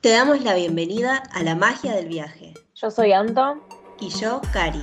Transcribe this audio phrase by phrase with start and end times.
[0.00, 2.54] Te damos la bienvenida a la magia del viaje.
[2.74, 3.60] Yo soy Anto.
[4.00, 4.82] Y yo, Cari.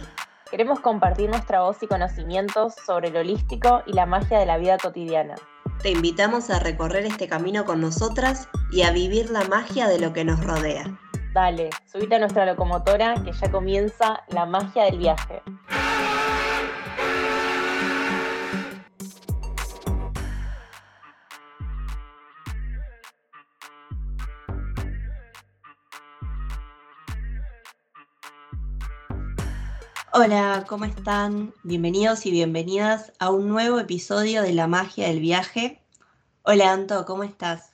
[0.52, 4.78] Queremos compartir nuestra voz y conocimientos sobre lo holístico y la magia de la vida
[4.78, 5.34] cotidiana.
[5.82, 10.14] Te invitamos a recorrer este camino con nosotras y a vivir la magia de lo
[10.14, 10.86] que nos rodea.
[11.34, 15.42] Dale, subite a nuestra locomotora que ya comienza la magia del viaje.
[30.20, 31.54] Hola, ¿cómo están?
[31.62, 35.80] Bienvenidos y bienvenidas a un nuevo episodio de La magia del viaje.
[36.42, 37.72] Hola Anto, ¿cómo estás?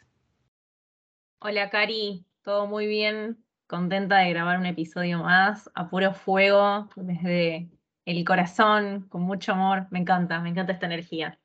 [1.40, 7.70] Hola Cari, todo muy bien, contenta de grabar un episodio más, a puro fuego, desde
[8.04, 11.40] el corazón, con mucho amor, me encanta, me encanta esta energía.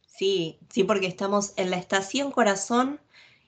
[0.00, 2.98] Sí, sí, porque estamos en la estación corazón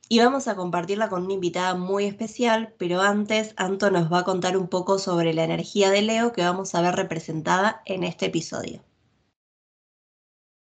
[0.08, 4.24] y vamos a compartirla con una invitada muy especial, pero antes Anto nos va a
[4.24, 8.26] contar un poco sobre la energía de Leo que vamos a ver representada en este
[8.26, 8.82] episodio.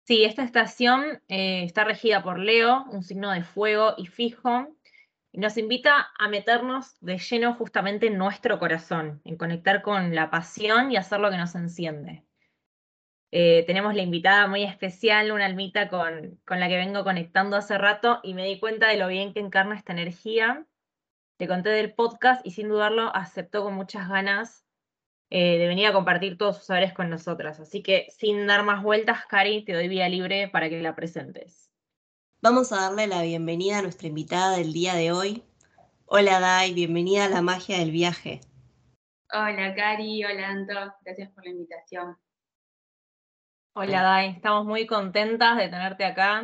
[0.05, 4.67] Sí, esta estación eh, está regida por Leo, un signo de fuego y fijo,
[5.31, 10.29] y nos invita a meternos de lleno justamente en nuestro corazón, en conectar con la
[10.29, 12.25] pasión y hacer lo que nos enciende.
[13.31, 17.77] Eh, tenemos la invitada muy especial, una almita con, con, la que vengo conectando hace
[17.77, 20.65] rato y me di cuenta de lo bien que encarna esta energía.
[21.39, 24.65] Le conté del podcast y sin dudarlo aceptó con muchas ganas
[25.29, 27.61] eh, de venir a compartir todos sus saberes con nosotras.
[27.61, 31.71] Así que sin dar más vueltas, Cari, te doy vía libre para que la presentes.
[32.41, 35.43] Vamos a darle la bienvenida a nuestra invitada del día de hoy.
[36.05, 38.41] Hola Dai, bienvenida a la magia del viaje.
[39.31, 40.73] Hola Cari, hola Anto,
[41.05, 42.17] gracias por la invitación.
[43.73, 46.43] Hola Dai, estamos muy contentas de tenerte acá.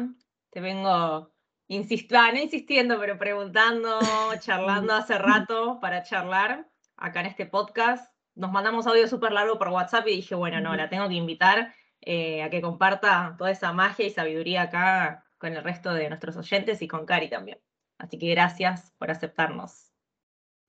[0.49, 1.33] Te vengo
[1.67, 3.99] insistiendo, no insistiendo, pero preguntando,
[4.39, 8.15] charlando hace rato para charlar acá en este podcast.
[8.33, 11.73] Nos mandamos audio súper largo por WhatsApp y dije, bueno, no, la tengo que invitar
[11.99, 16.37] eh, a que comparta toda esa magia y sabiduría acá con el resto de nuestros
[16.37, 17.59] oyentes y con Cari también.
[17.97, 19.91] Así que gracias por aceptarnos.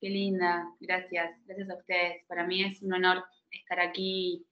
[0.01, 2.25] Qué linda, gracias, gracias a ustedes.
[2.27, 4.48] Para mí es un honor estar aquí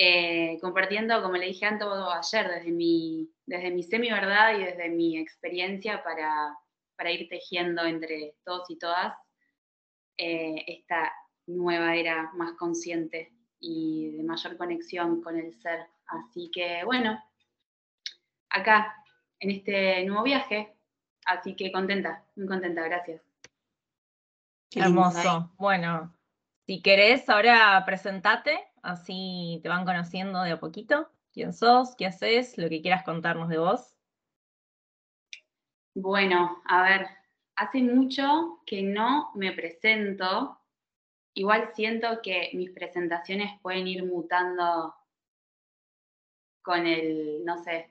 [0.00, 5.18] eh, compartiendo, como le dije antes ayer, desde mi, desde mi semi-verdad y desde mi
[5.18, 6.56] experiencia para,
[6.94, 9.12] para, ir tejiendo entre todos y todas
[10.16, 11.12] eh, esta
[11.46, 15.88] nueva era más consciente y de mayor conexión con el ser.
[16.06, 17.20] Así que bueno,
[18.50, 18.94] acá,
[19.40, 20.76] en este nuevo viaje,
[21.26, 23.20] así que contenta, muy contenta, gracias.
[24.76, 25.50] Hermoso.
[25.56, 26.14] Bueno,
[26.66, 31.10] si querés, ahora presentate así te van conociendo de a poquito.
[31.32, 31.94] ¿Quién sos?
[31.96, 32.58] ¿Qué haces?
[32.58, 33.94] Lo que quieras contarnos de vos.
[35.94, 37.06] Bueno, a ver,
[37.56, 40.58] hace mucho que no me presento.
[41.34, 44.94] Igual siento que mis presentaciones pueden ir mutando
[46.62, 47.90] con el, no sé,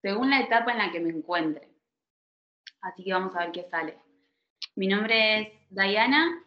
[0.00, 1.68] según la etapa en la que me encuentre.
[2.80, 3.98] Así que vamos a ver qué sale.
[4.74, 6.42] Mi nombre es Diana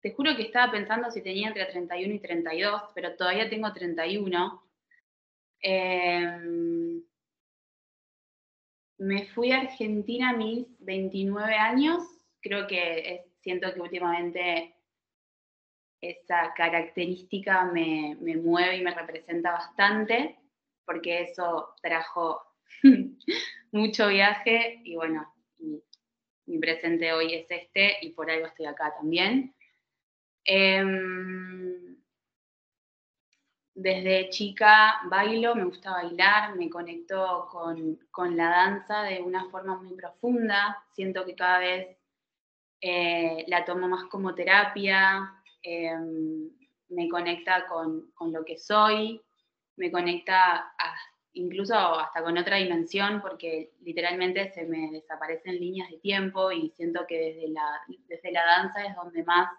[0.00, 4.62] te juro que estaba pensando si tenía entre 31 y 32, pero todavía tengo 31.
[5.60, 7.02] Em,
[8.98, 12.02] me fui a Argentina a mis 29 años.
[12.40, 14.76] Creo que siento que últimamente
[16.00, 20.38] esa característica me, mueve y me representa bastante,
[20.84, 22.42] porque eso trajo
[23.72, 25.32] mucho viaje y bueno,
[26.46, 29.55] mi presente hoy es este y por algo estoy acá también.
[30.46, 31.96] Em,
[33.74, 39.94] desde chica bailo, me gusta bailar, me conecto con, la danza de una forma muy
[39.94, 41.96] profunda, siento que cada vez
[42.80, 46.50] eh, la tomo más como terapia, em,
[46.88, 49.20] me conecta con, lo que soy,
[49.76, 50.72] me conecta
[51.32, 57.04] incluso hasta con otra dimensión, porque literalmente se me desaparecen líneas de tiempo y siento
[57.06, 59.50] que desde la, desde la danza es donde más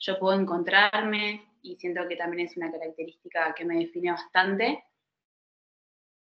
[0.00, 4.82] yo puedo encontrarme y siento que también es una característica que me define bastante.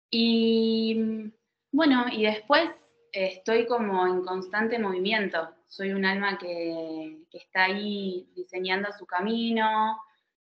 [0.10, 1.32] Y
[1.72, 2.70] bueno, y después
[3.12, 5.50] estoy como en constante movimiento.
[5.68, 10.00] Soy un alma que, está ahí diseñando su camino,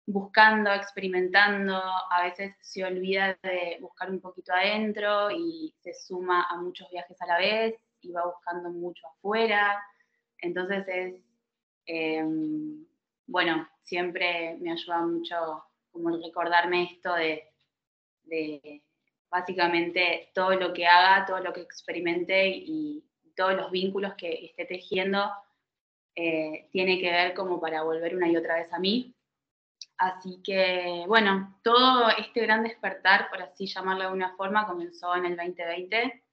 [0.05, 6.57] buscando, experimentando, a veces se olvida de buscar un poquito adentro y se suma a
[6.61, 9.83] muchos viajes a la vez y va buscando mucho afuera.
[10.37, 11.15] Entonces es
[11.87, 12.85] em,
[13.27, 18.81] bueno, siempre me ayuda mucho como recordarme esto de,
[19.29, 23.03] básicamente todo lo que haga, todo lo que experimente y
[23.35, 25.29] todos los vínculos que esté tejiendo
[26.15, 29.13] eh, tiene que ver como para volver una y otra vez a mí.
[29.97, 35.25] Así que, bueno, todo este gran despertar, por así llamarlo de alguna forma, comenzó en
[35.25, 36.23] el 2020.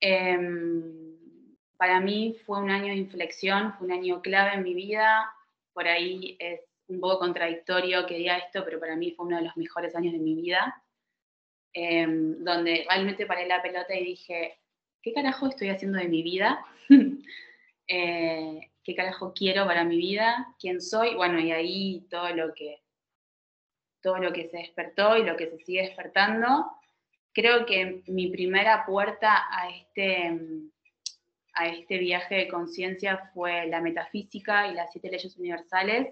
[0.00, 5.32] Em, para mí fue un año de inflexión, fue un año clave en mi vida.
[5.72, 9.44] Por ahí es un poco contradictorio que diga esto, pero para mí fue uno de
[9.44, 10.82] los mejores años de mi vida,
[11.72, 14.58] em, donde realmente paré la pelota y dije,
[15.02, 16.64] ¿qué carajo estoy haciendo de mi vida?
[17.92, 20.54] Eh, ¿Qué carajo quiero para mi vida?
[20.60, 21.16] ¿Quién soy?
[21.16, 22.84] Bueno, y ahí todo lo que,
[24.00, 26.70] todo lo que se despertó y lo que se sigue despertando.
[27.32, 30.38] Creo que mi primera puerta a este,
[31.60, 36.08] a este viaje de conciencia fue la metafísica y las siete leyes universales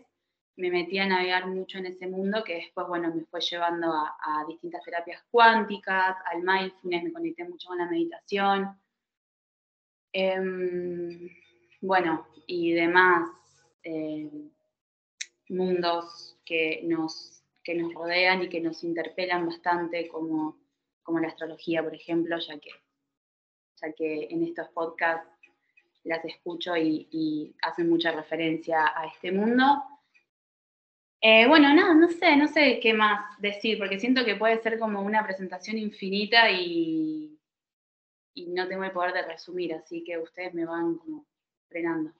[0.59, 4.45] me metí a navegar mucho en ese mundo que después, bueno, me fue llevando a,
[4.49, 8.77] distintas terapias cuánticas, al mindfulness, me conecté mucho con la meditación.
[10.13, 11.31] Em,
[11.81, 13.31] bueno, y demás
[13.85, 14.51] em,
[15.49, 20.59] mundos que nos, que nos rodean y que nos interpelan bastante, como,
[21.05, 22.71] como la astrología, por ejemplo, ya que,
[23.81, 25.38] ya que en estos podcasts
[26.09, 29.83] las escucho y, y hacen mucha referencia a este mundo.
[31.21, 34.79] Eh, bueno, no, no sé, no sé qué más decir, porque siento que puede ser
[34.79, 37.37] como una presentación infinita y,
[38.35, 41.27] y no tengo el poder de resumir, así que ustedes me van como
[41.69, 42.13] frenando.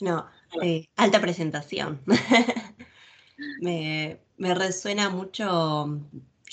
[0.00, 0.26] No,
[0.62, 2.02] eh, alta presentación.
[3.60, 6.00] me, resuena mucho,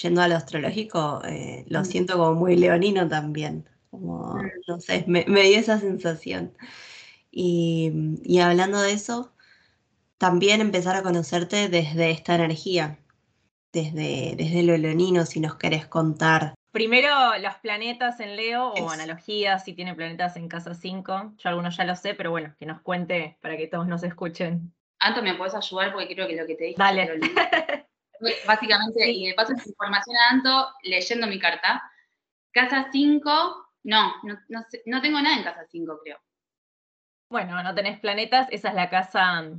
[0.02, 1.86] yendo a lo astrológico, eh, lo mm.
[1.86, 4.52] siento como muy leonino también, como, mm.
[4.68, 6.54] no sé, me, dio esa sensación.
[7.32, 9.34] y hablando de eso,
[10.20, 13.00] también empezar a conocerte desde esta energía,
[13.72, 16.54] desde, desde lo leonino, si nos querés contar.
[16.72, 17.10] Primero,
[17.40, 21.34] los planetas en Leo o analogías, si tiene planetas en casa 5.
[21.38, 24.74] Yo algunos ya lo sé, pero bueno, que nos cuente para que todos nos escuchen.
[25.00, 25.94] Anto, ¿me puedes ayudar?
[25.94, 26.76] Porque creo que lo que te dije.
[26.78, 27.10] Dale.
[28.46, 31.82] Básicamente, y le paso esa información a Anto leyendo mi carta.
[32.52, 36.18] Casa 5, no, no, no tengo nada en casa 5, creo.
[37.30, 39.52] Bueno, no tenés planetas, esa es la casa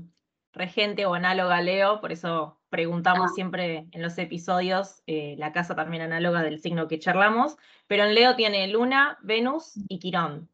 [0.53, 3.35] regente o análoga Leo, por eso preguntamos ah.
[3.35, 7.57] siempre en los episodios eh, la casa también análoga del signo que charlamos,
[7.87, 10.49] pero en Leo tiene Luna, Venus y Quirón.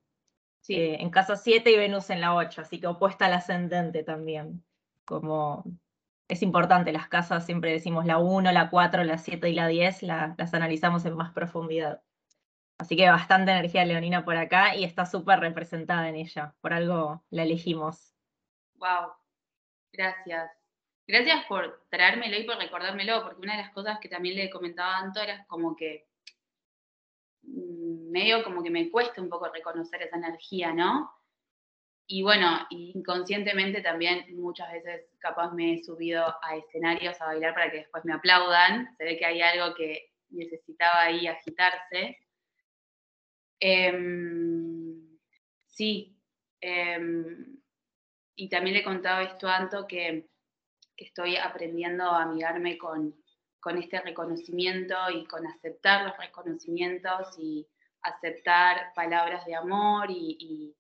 [0.68, 4.64] Eh, en casa 7 y Venus en la 8, así que opuesta al ascendente también.
[5.04, 5.64] Como
[6.28, 10.02] es importante, las casas siempre decimos la 1, la 4, la 7 y la 10,
[10.02, 12.02] las analizamos en más profundidad.
[12.78, 17.24] Así que bastante energía leonina por acá y está súper representada en ella, por algo
[17.30, 18.14] la elegimos.
[18.74, 19.12] Wow,
[19.96, 20.50] Gracias.
[21.06, 24.96] Gracias por traérmelo y por recordármelo, porque una de las cosas que también le comentaba
[24.96, 26.08] a Anto era como que
[27.42, 31.10] mm, medio como que me cuesta un poco reconocer esa energía, ¿no?
[32.08, 37.70] Y bueno, inconscientemente también muchas veces capaz me he subido a escenarios a bailar para
[37.70, 38.94] que después me aplaudan.
[38.96, 42.18] Se ve que hay algo que necesitaba ahí agitarse.
[43.60, 45.18] Em,
[45.66, 46.16] sí,
[46.60, 47.58] em,
[48.36, 50.28] y también le contaba esto a Anto que,
[50.98, 53.14] estoy aprendiendo a amigarme con,
[53.78, 57.66] este reconocimiento y con aceptar los reconocimientos y
[58.00, 60.74] aceptar palabras de amor y,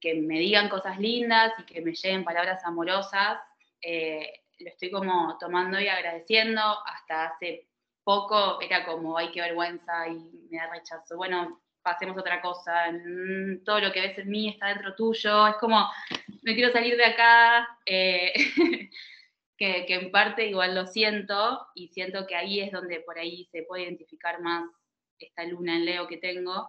[0.00, 3.40] que me digan cosas lindas y que me lleguen palabras amorosas.
[3.80, 6.60] Eh, lo estoy como tomando y agradeciendo.
[6.86, 7.68] Hasta hace
[8.04, 11.16] poco era como, ay, qué vergüenza y me da rechazo.
[11.16, 15.56] Bueno, pasemos otra cosa, mm, todo lo que ves en mí está dentro tuyo, es
[15.56, 15.88] como,
[16.42, 18.32] me quiero salir de acá, eh,
[19.56, 23.62] que, en parte igual lo siento y siento que ahí es donde por ahí se
[23.62, 24.70] puede identificar más
[25.18, 26.68] esta luna en Leo que tengo,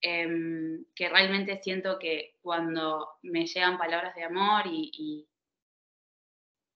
[0.00, 5.26] em, que realmente siento que cuando me llegan palabras de amor y,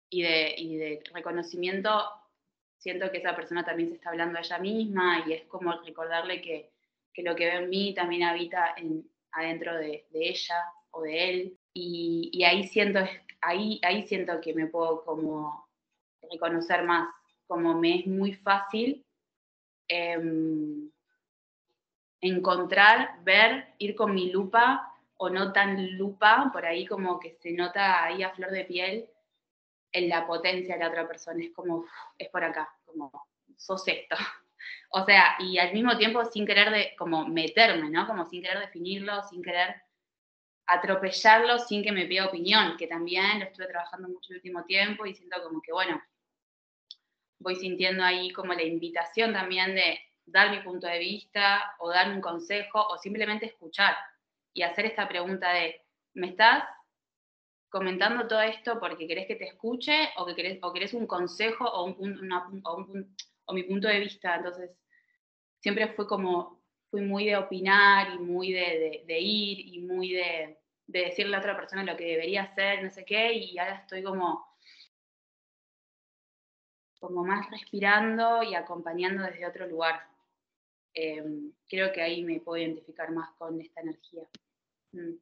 [0.10, 1.90] y, de, y de reconocimiento,
[2.78, 6.42] siento que esa persona también se está hablando a ella misma y es como recordarle
[6.42, 6.77] que
[7.18, 11.60] que lo que ve en mí también habita en, adentro de, ella o de él.
[11.74, 13.00] Y, ahí, siento,
[13.42, 15.68] ahí, ahí siento que me puedo como
[16.32, 17.10] reconocer más,
[17.48, 19.04] como me es muy fácil
[19.88, 20.92] em,
[22.22, 27.52] encontrar, ver, ir con mi lupa o no tan lupa, por ahí como que se
[27.52, 29.10] nota ahí a flor de piel
[29.92, 33.12] en la potencia de la otra persona, es como, es por acá, como,
[33.58, 34.16] sos esto.
[34.90, 38.08] O sea, y al mismo tiempo sin querer de, como meterme, ¿no?
[38.08, 39.76] Como sin querer definirlo, sin querer
[40.66, 45.06] atropellarlo, sin que me pida opinión, que también lo estuve trabajando mucho el último tiempo
[45.06, 46.02] y siento como que, bueno,
[47.40, 52.12] voy sintiendo ahí como la invitación también de, dar mi punto de vista o dar
[52.12, 53.96] un consejo o simplemente escuchar
[54.54, 55.82] y hacer esta pregunta de,
[56.14, 56.64] ¿me estás
[57.70, 61.66] comentando todo esto porque querés que te escuche o que querés, o querés un consejo
[61.66, 62.30] o, un,
[62.66, 62.86] o,
[63.54, 64.36] mi punto de vista?
[64.36, 64.72] Entonces,
[65.60, 71.00] siempre fue como, fui muy de opinar y muy de, ir y muy de, de,
[71.00, 74.48] decirle a otra persona lo que debería hacer, no sé qué, y ahora estoy como
[77.00, 80.02] como más respirando y acompañando desde otro lugar.
[80.94, 84.24] Em, creo que ahí me puedo identificar más con esta energía.
[84.94, 85.14] Mm.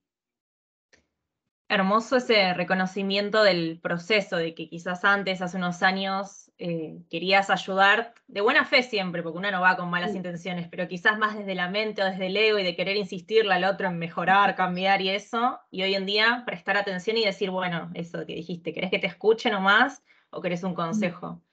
[1.76, 8.14] Hermoso ese reconocimiento del proceso, de que quizás antes, hace unos años, eh, querías ayudar,
[8.28, 11.54] de buena fe siempre, porque uno no va con malas intenciones, pero quizás más desde
[11.54, 15.02] la mente o desde el ego y de querer insistirle al otro en mejorar, cambiar
[15.02, 18.90] y eso, y hoy en día prestar atención y decir, bueno, eso que dijiste, ¿querés
[18.90, 21.44] que te escuche nomás o querés un consejo?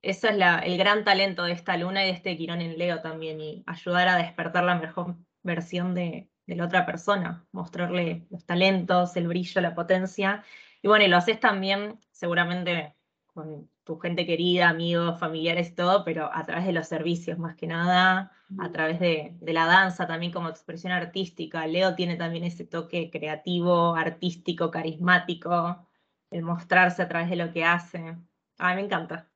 [0.00, 0.34] Eso es
[0.64, 4.08] el gran talento de esta luna y de este Quirón en Leo también, y ayudar
[4.08, 9.74] a despertar la mejor versión de, la otra persona, mostrarle los talentos, el brillo, la
[9.74, 10.44] potencia.
[10.82, 12.94] Y bueno, y lo haces también seguramente
[13.26, 17.56] con tu gente querida, amigos, familiares y todo, pero a través de los servicios más
[17.56, 21.66] que nada, a través de, de, la danza también como expresión artística.
[21.66, 25.86] Leo tiene también ese toque creativo, artístico, carismático,
[26.30, 28.16] el mostrarse a través de lo que hace.
[28.58, 29.30] A mí me encanta.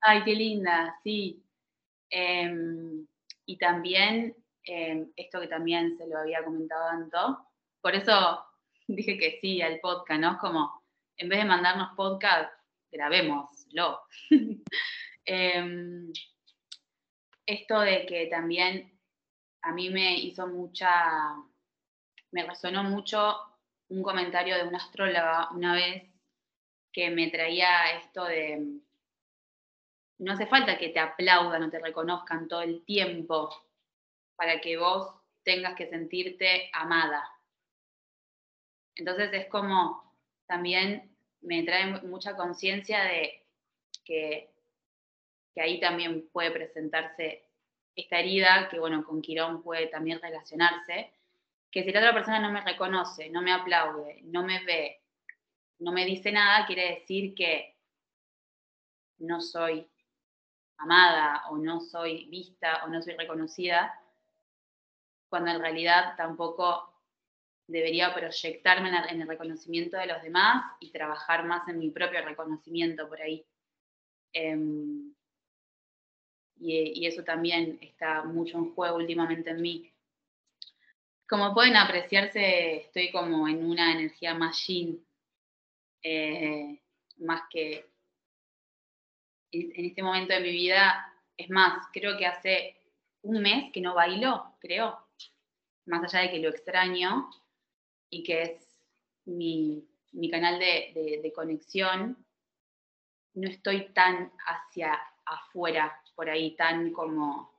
[0.00, 1.42] Ay, qué linda, sí.
[2.10, 3.06] Em,
[3.46, 7.46] y también, esto que también se lo había comentado Anto,
[7.80, 8.44] por eso
[8.86, 10.32] dije que sí al podcast, ¿no?
[10.32, 10.82] Es como,
[11.16, 12.52] en vez de mandarnos podcast,
[12.90, 14.00] grabémoslo.
[15.24, 16.12] Em,
[17.46, 18.98] esto de que también
[19.62, 20.90] a mí me hizo mucha,
[22.32, 23.36] me resonó mucho
[23.88, 26.10] un comentario de una astróloga una vez
[26.92, 28.80] que me traía esto de
[30.18, 33.50] no hace falta que te aplaudan o te reconozcan todo el tiempo
[34.42, 35.08] para que vos
[35.44, 37.22] tengas que sentirte amada.
[38.96, 40.12] Entonces es como
[40.46, 43.46] también me trae mucha conciencia de
[44.04, 44.50] que,
[45.54, 47.44] ahí también puede presentarse
[47.94, 51.12] esta herida, que bueno, con Quirón puede también relacionarse,
[51.70, 55.02] que si la otra persona no me reconoce, no me aplaude, no me ve,
[55.78, 57.76] no me dice nada, quiere decir que
[59.18, 59.86] no soy
[60.78, 64.01] amada o no soy vista o no soy reconocida,
[65.32, 66.92] cuando en realidad tampoco
[67.66, 73.08] debería proyectarme en el reconocimiento de los demás y trabajar más en mi propio reconocimiento
[73.08, 73.42] por ahí.
[74.34, 75.14] Em,
[76.60, 79.90] y, eso también está mucho en juego últimamente en mí.
[81.26, 85.02] Como pueden apreciarse, estoy como en una energía más yin,
[86.02, 86.78] eh,
[87.20, 87.86] más que
[89.50, 92.76] en este momento de mi vida, es más, creo que hace
[93.22, 94.98] un mes que no bailo, creo,
[95.86, 97.30] más allá de que lo extraño
[98.10, 98.80] y que es
[99.24, 99.88] mi,
[100.30, 102.24] canal de, conexión,
[103.34, 107.50] no estoy tan hacia afuera, por ahí, tan como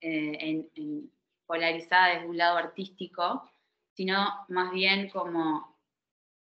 [0.00, 0.68] eh,
[1.46, 3.50] polarizada desde un lado artístico,
[3.92, 5.78] sino más bien como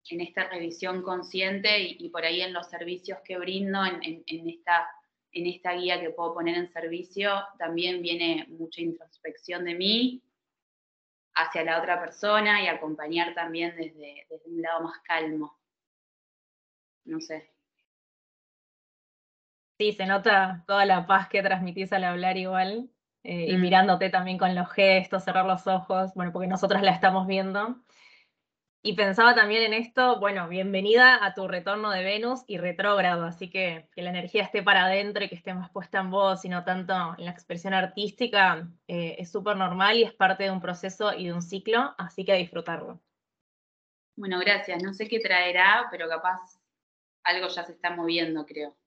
[0.09, 4.89] en esta revisión consciente y, por ahí en los servicios que brindo, en, esta,
[5.31, 10.23] en esta guía que puedo poner en servicio, también viene mucha introspección de mí
[11.35, 15.57] hacia la otra persona y acompañar también desde, un lado más calmo.
[17.05, 17.51] No sé.
[19.79, 22.89] Sí, se nota toda la paz que transmitís al hablar igual,
[23.23, 23.61] eh, y mm.
[23.61, 27.77] mirándote también con los gestos, cerrar los ojos, bueno, porque nosotras la estamos viendo.
[28.81, 33.49] Y pensaba también en esto, bueno, bienvenida a tu retorno de Venus y retrógrado, así
[33.49, 36.49] que que la energía esté para adentro y que esté más puesta en vos y
[36.49, 40.61] no tanto en la expresión artística, eh, es súper normal y es parte de un
[40.61, 43.01] proceso y de un ciclo, así que a disfrutarlo.
[44.15, 44.81] Bueno, gracias.
[44.81, 46.61] No sé qué traerá, pero capaz
[47.23, 48.77] algo ya se está moviendo, creo.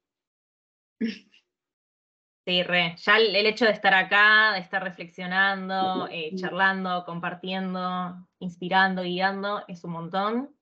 [2.45, 2.97] Sí, re.
[2.97, 9.85] Ya el, hecho de estar acá, de estar reflexionando, eh, charlando, compartiendo, inspirando, guiando, es
[9.85, 10.57] un montón.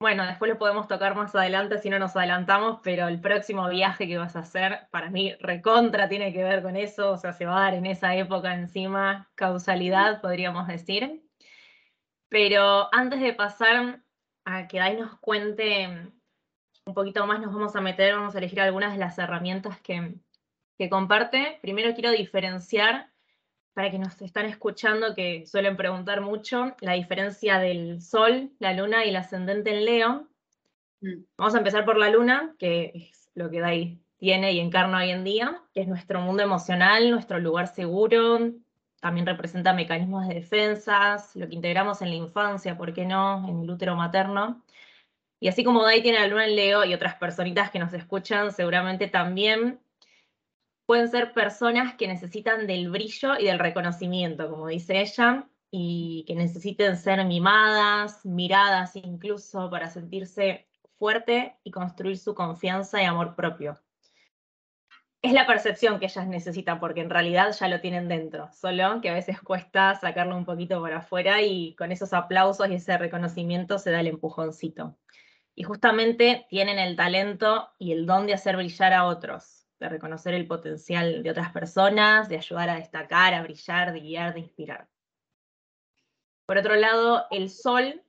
[0.00, 4.06] Bueno, después lo podemos tocar más adelante si no nos adelantamos, pero el próximo viaje
[4.06, 7.44] que vas a hacer, para mí, recontra tiene que ver con eso, o sea, se
[7.44, 11.22] va a dar en esa época encima, causalidad, podríamos decir.
[12.28, 14.02] Pero antes de pasar
[14.44, 16.12] a que Dai nos cuente
[16.86, 20.14] un poquito más, nos vamos a meter, vamos a elegir algunas de las herramientas que,
[20.80, 23.10] que comparte, primero quiero diferenciar,
[23.74, 29.04] para que nos están escuchando, que suelen preguntar mucho, la diferencia del Sol, la Luna
[29.04, 30.28] y el ascendente en Leo.
[31.02, 31.24] Mm.
[31.36, 35.10] Vamos a empezar por la Luna, que es lo que Dai tiene y encarna hoy
[35.10, 38.38] en día, que es nuestro mundo emocional, nuestro lugar seguro,
[39.02, 43.64] también representa mecanismos de defensas, lo que integramos en la infancia, ¿por qué no?, en
[43.64, 44.64] el útero materno.
[45.40, 48.50] Y así como Dai tiene la luna en Leo y otras personitas que nos escuchan,
[48.50, 49.78] seguramente también
[50.90, 56.34] pueden ser personas que necesitan del brillo y del reconocimiento, como dice ella, y que
[56.34, 60.66] necesiten ser mimadas, miradas incluso para sentirse
[60.98, 63.78] fuerte y construir su confianza y amor propio.
[65.22, 69.10] Es la percepción que ellas necesitan porque en realidad ya lo tienen dentro, solo que
[69.10, 73.78] a veces cuesta sacarlo un poquito por afuera y con esos aplausos y ese reconocimiento
[73.78, 74.98] se da el empujoncito.
[75.54, 80.34] Y justamente tienen el talento y el don de hacer brillar a otros, de reconocer
[80.34, 84.88] el potencial de otras personas, de ayudar a destacar, a brillar, de guiar, de inspirar.
[86.46, 88.02] Por otro lado, el Sol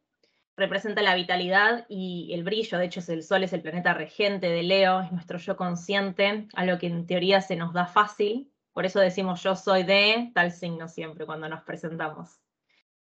[0.57, 4.63] representa la vitalidad y el brillo, de hecho el Sol es el planeta regente de
[4.63, 8.99] Leo, es nuestro yo consciente, algo que en teoría se nos da fácil, por eso
[8.99, 12.41] decimos yo soy de tal signo siempre cuando nos presentamos.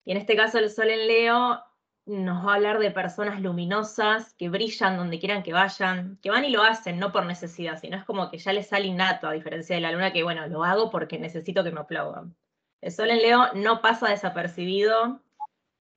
[0.05, 1.63] Y en este caso el Sol en Leo
[2.05, 6.45] nos va a hablar de personas luminosas que brillan donde quieran que vayan, que van
[6.45, 9.33] y lo hacen, no por necesidad, sino es como que ya les sale innato, a
[9.33, 12.35] diferencia de la luna, que bueno, lo hago porque necesito que me aplaudan.
[12.81, 15.21] El sol en Leo no pasa desapercibido.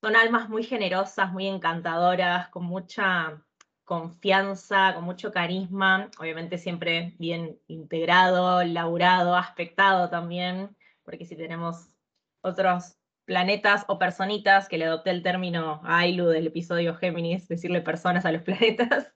[0.03, 3.43] Son almas muy generosas, muy encantadoras, con mucha
[3.85, 11.89] confianza, con mucho carisma, obviamente siempre bien integrado, laburado, aspectado también, porque si tenemos
[12.43, 17.81] otros planetas o personitas, que le adopté el término a Ailu del episodio Géminis, decirle
[17.81, 19.13] personas a los planetas,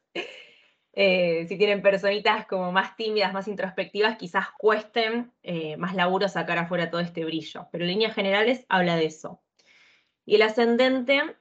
[1.00, 6.58] eh, si tienen personitas como más tímidas, más introspectivas, quizás cuesten eh, más laburo sacar
[6.58, 7.68] afuera todo este brillo.
[7.70, 9.40] Pero en líneas generales habla de eso.
[10.24, 11.36] Y el ascendente,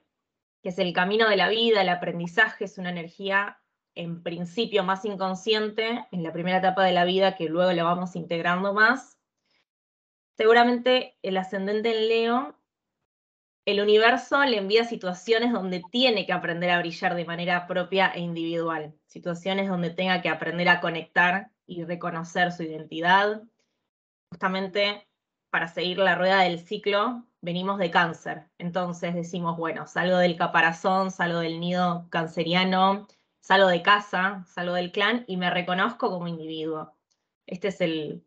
[0.62, 3.60] que es el camino de la vida, el aprendizaje, es una energía
[3.96, 8.16] en principio más inconsciente en la primera etapa de la vida que luego la vamos
[8.16, 9.17] integrando más.
[10.38, 12.58] Seguramente el ascendente en Leo
[13.68, 18.22] el universo le envía situaciones donde tiene que aprender a brillar de manera propia e
[18.22, 23.44] individual, situaciones donde tenga que aprender a conectar y reconocer su identidad.
[24.32, 25.06] Justamente
[25.50, 31.12] para seguir la rueda del ciclo, venimos de cáncer, entonces decimos, bueno, salgo del caparazón,
[31.12, 33.06] salgo del nido canceriano,
[33.42, 36.94] salgo de casa, salgo del clan y me reconozco como individuo.
[37.46, 38.24] Este es el,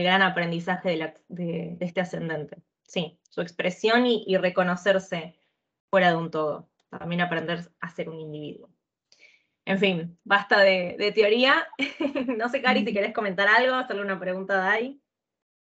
[0.00, 5.34] gran aprendizaje de este ascendente sí, su expresión y, reconocerse
[5.90, 6.68] fuera de un todo.
[6.90, 8.68] También aprender a ser un individuo.
[9.64, 11.66] En fin, basta de, teoría.
[12.36, 15.00] no sé, Cari, si querés comentar algo, hacerle una pregunta a Dai.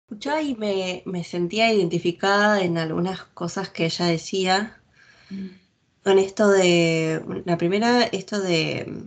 [0.02, 4.82] Escuchaba y me, sentía identificada en algunas cosas que ella decía.
[5.30, 5.48] Mm.
[6.04, 9.06] Con esto de, la primera, esto de,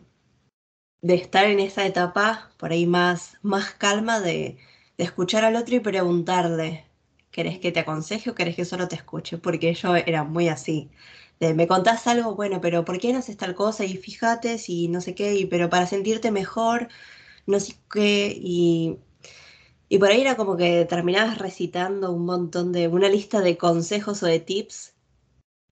[1.02, 4.56] de estar en esa etapa por ahí más, más calma, de,
[4.98, 6.86] de escuchar al otro y preguntarle,
[7.36, 9.36] ¿Querés que te aconseje o querés que solo te escuche?
[9.38, 10.90] Porque yo era muy así.
[11.40, 13.84] me contás algo, bueno, pero ¿por qué no haces tal cosa?
[13.84, 16.88] Y fíjate si no sé qué, y, pero para sentirte mejor,
[17.46, 18.98] no sé qué, y,
[19.88, 24.22] y por ahí era como que terminabas recitando un montón de, una lista de consejos
[24.22, 24.94] o de tips,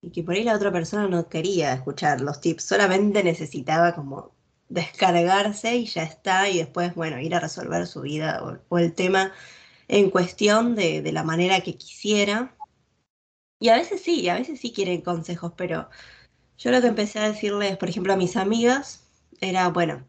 [0.01, 4.34] y que por ahí la otra persona no quería escuchar los tips, solamente necesitaba como
[4.69, 9.33] descargarse y ya está, y después, bueno, ir a resolver su vida o el tema
[9.87, 12.55] en cuestión de, la manera que quisiera.
[13.59, 15.89] Y a veces sí, a veces sí quieren consejos, pero
[16.57, 19.07] yo lo que empecé a decirles, por ejemplo, a mis amigas,
[19.41, 20.05] era, bueno,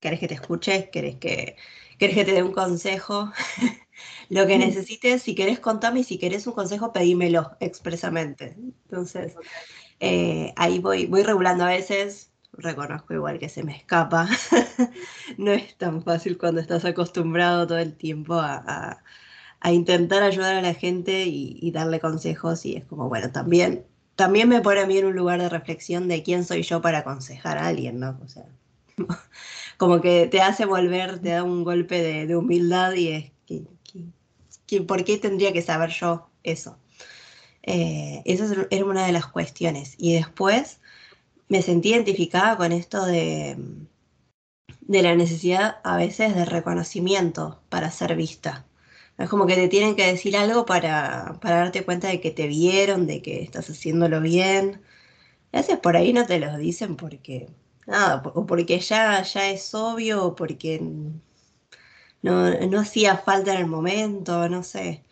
[0.00, 0.90] ¿querés que te escuche?
[0.90, 1.56] ¿Querés que,
[1.98, 3.32] ¿querés que te dé un consejo?
[4.28, 8.54] lo que necesites, si querés contame y si querés un consejo, pedímelo expresamente.
[8.56, 9.34] Entonces,
[10.00, 12.29] eh, ahí voy, voy regulando a veces,
[12.60, 14.28] reconozco igual que se me escapa.
[15.38, 19.02] no es tan fácil cuando estás acostumbrado todo el tiempo a,
[19.70, 23.84] intentar ayudar a la gente y, darle consejos y es como, bueno, también,
[24.16, 26.98] también me pone a mí en un lugar de reflexión de quién soy yo para
[26.98, 28.18] aconsejar a alguien, ¿no?
[28.24, 28.46] O sea,
[29.76, 33.32] como que te hace volver, te da un golpe de, humildad y es
[34.66, 36.78] que, ¿por qué tendría que saber yo eso?
[37.62, 39.94] Eh, esa era una de las cuestiones.
[39.98, 40.79] Y después
[41.50, 43.56] me sentí identificada con esto de,
[44.80, 48.66] de la necesidad a veces de reconocimiento para ser vista.
[49.18, 52.46] Es como que te tienen que decir algo para, para darte cuenta de que te
[52.46, 54.82] vieron, de que estás haciéndolo bien.
[55.52, 57.48] A veces por ahí no te lo dicen porque,
[57.86, 60.80] nada, o porque ya, ya es obvio, o porque
[62.22, 65.04] no, no hacía falta en el momento, no sé.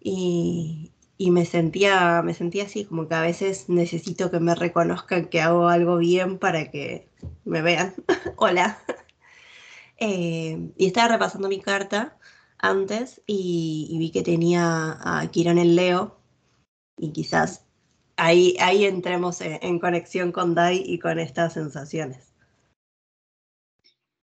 [0.00, 0.91] Y,
[1.22, 5.40] y me sentía, me sentía así, como que a veces necesito que me reconozcan que
[5.40, 7.08] hago algo bien para que
[7.44, 7.94] me vean.
[8.36, 8.76] Hola.
[9.98, 12.18] eh, y estaba repasando mi carta
[12.58, 16.18] antes y, vi que tenía a Quirón en Leo
[16.98, 17.66] y quizás
[18.16, 22.34] ahí, ahí entremos en, conexión con Dai y con estas sensaciones.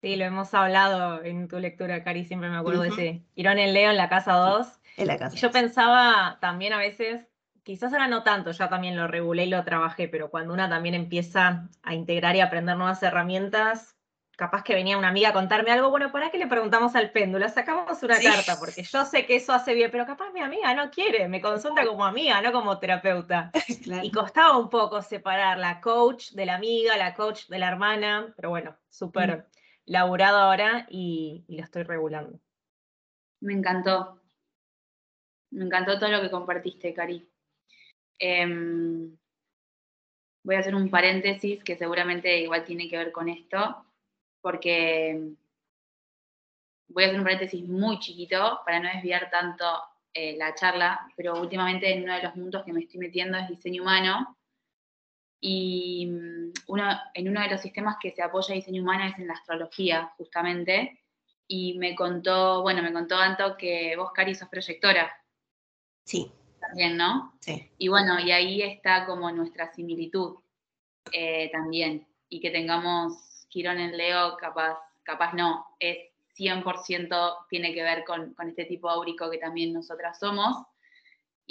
[0.03, 3.75] Sí, lo hemos hablado en tu lectura, Cari, siempre me acuerdo de ese Quirón en
[3.75, 4.80] Leo en la casa 2.
[5.01, 5.37] En la casa.
[5.37, 7.27] yo pensaba también a veces,
[7.63, 10.95] quizás ahora no tanto, ya también lo regulé y lo trabajé, pero cuando una también
[10.95, 13.97] empieza a integrar y aprender nuevas herramientas,
[14.41, 17.47] capaz que venía una amiga a contarme algo, bueno, ¿para qué le preguntamos al péndulo?
[17.51, 20.91] Sacamos una carta, porque yo sé que eso hace bien, pero capaz mi amiga no
[20.91, 23.53] quiere, me consulta como amiga, no como terapeuta.
[24.03, 28.33] Y costaba un poco separar la coach de la amiga, la coach de la hermana,
[28.35, 29.43] pero bueno, súper mm.
[29.87, 32.41] laburado ahora y, lo estoy regulando.
[33.41, 34.20] Me encantó.
[35.51, 37.29] Me encantó todo lo que compartiste, Cari.
[38.19, 39.17] Em,
[40.43, 43.85] voy a hacer un paréntesis que seguramente igual tiene que ver con esto
[44.41, 45.35] porque
[46.89, 49.65] voy a hacer un paréntesis muy chiquito para no desviar tanto
[50.13, 53.49] eh, la charla, pero últimamente en uno de los mundos que me estoy metiendo es
[53.49, 54.37] diseño humano.
[55.41, 56.85] Y mm, uno,
[57.15, 61.01] en uno de los sistemas que se apoya diseño humano es en la astrología, justamente.
[61.47, 65.13] Y me contó, bueno, me contó Anto que vos, Cari, sos proyectora.
[66.05, 66.31] Sí.
[66.61, 67.35] También, ¿no?
[67.41, 67.71] Sí.
[67.79, 70.37] Y bueno, y ahí está como nuestra similitud
[71.13, 72.07] eh, también.
[72.29, 75.99] Y que tengamos Quirón en Leo, capaz, capaz no, es
[76.41, 80.57] 100% tiene que ver con, este tipo áurico que también nosotras somos.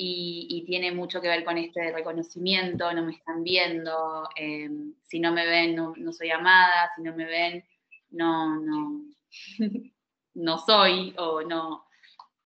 [0.02, 5.34] Y, tiene mucho que ver con este reconocimiento, no me están viendo, em, si no
[5.34, 7.66] me ven no, soy amada, si no me ven
[8.12, 9.02] no, no,
[10.36, 11.88] no soy o no,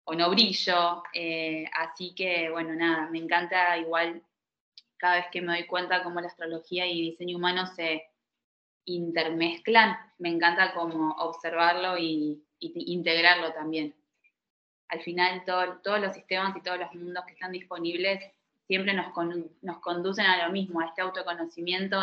[0.07, 1.03] o no brillo.
[1.13, 4.21] Eh, así que bueno, nada, me encanta igual
[4.97, 8.09] cada vez que me doy cuenta cómo la astrología y diseño humano se,
[8.87, 13.93] intermezclan, me encanta como observarlo y, integrarlo también.
[14.87, 18.23] Al final todos los sistemas y todos los mundos que están disponibles
[18.65, 19.07] siempre nos,
[19.61, 21.99] nos conducen a lo mismo, a este autoconocimiento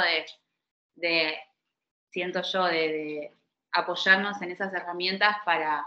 [0.95, 1.37] de,
[2.11, 3.33] siento yo, de,
[3.73, 5.85] apoyarnos en esas herramientas para,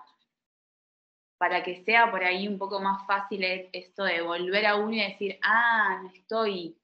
[1.38, 5.02] para que sea por ahí un poco más fácil esto de volver a uno y
[5.02, 6.78] decir, ah, no estoy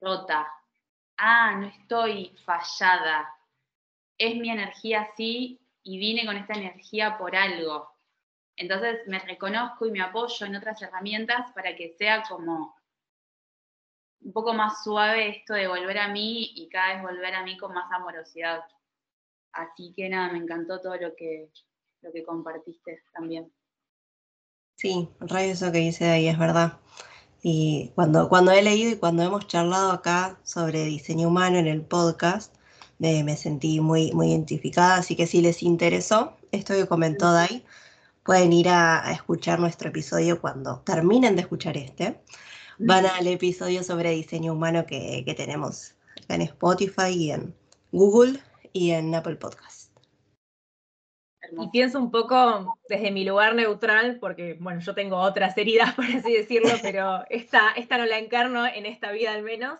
[0.00, 0.46] rota,
[1.16, 3.34] ah, no estoy fallada,
[4.18, 7.90] es mi energía así y vine con esta energía por algo.
[8.56, 12.76] Entonces me reconozco y me apoyo en otras herramientas para que sea como
[14.20, 17.56] un poco más suave esto de volver a mí y cada vez volver a mí
[17.56, 18.62] con más amorosidad.
[19.52, 21.50] Así que nada, me encantó todo lo que,
[22.02, 23.52] lo que compartiste también.
[24.76, 26.78] Sí, re eso que dice ahí es verdad.
[27.42, 31.82] Y cuando, cuando he leído y cuando hemos charlado acá sobre diseño humano en el
[31.82, 32.54] podcast,
[32.98, 34.96] me, sentí muy, muy identificada.
[34.96, 37.64] Así que si les interesó esto que comentó Dai,
[38.24, 42.20] pueden ir a, escuchar nuestro episodio cuando terminen de escuchar este.
[42.78, 45.94] Van al episodio sobre diseño humano que, que tenemos
[46.28, 47.54] en Spotify y en
[47.92, 48.40] Google
[48.72, 49.79] y en Apple Podcast.
[51.58, 56.04] Y pienso un poco desde mi lugar neutral, porque, bueno, yo tengo otras heridas, por
[56.04, 59.78] así decirlo, pero esta, esta no la encarno en esta vida al menos,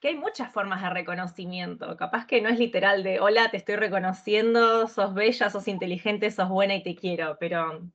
[0.00, 1.96] que hay muchas formas de reconocimiento.
[1.96, 6.48] Capaz que no es literal de, hola, te estoy reconociendo, sos bella, sos inteligente, sos
[6.48, 7.88] buena y te quiero, pero,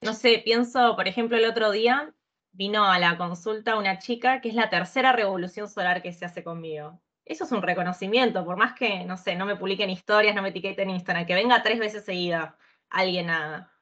[0.00, 2.12] no sé, pienso, por ejemplo, el otro día
[2.50, 6.42] vino a la consulta una chica que es la tercera revolución solar que se hace
[6.44, 10.42] conmigo eso es un reconocimiento, por más que, no sé, no me publiquen historias, no
[10.42, 12.56] me etiqueten en Instagram, que venga tres veces seguida
[12.90, 13.72] alguien a,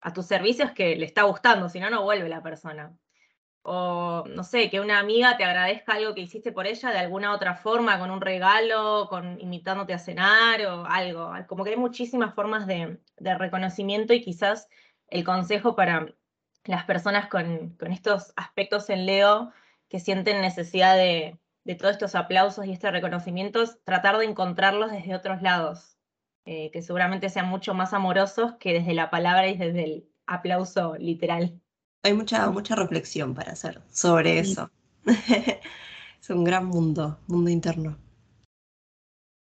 [0.00, 2.96] a tus servicios que le está gustando, si no, no vuelve la persona.
[3.62, 7.32] O, no sé, que una amiga te agradezca algo que hiciste por ella de alguna
[7.34, 11.32] otra forma, con un regalo, con invitándote a cenar o algo.
[11.46, 14.68] Como que hay muchísimas formas de, de reconocimiento y quizás
[15.08, 16.14] el consejo para
[16.64, 19.52] las personas con, con estos aspectos en Leo
[19.88, 25.14] que sienten necesidad de, de todos estos aplausos y estos reconocimientos, tratar de encontrarlos desde
[25.14, 25.98] otros lados,
[26.46, 30.96] eh, que seguramente sean mucho más amorosos que desde la palabra y desde el aplauso
[30.96, 31.60] literal.
[32.04, 34.70] Hay mucha, mucha reflexión para hacer sobre eso.
[35.04, 37.98] es un gran mundo, mundo interno.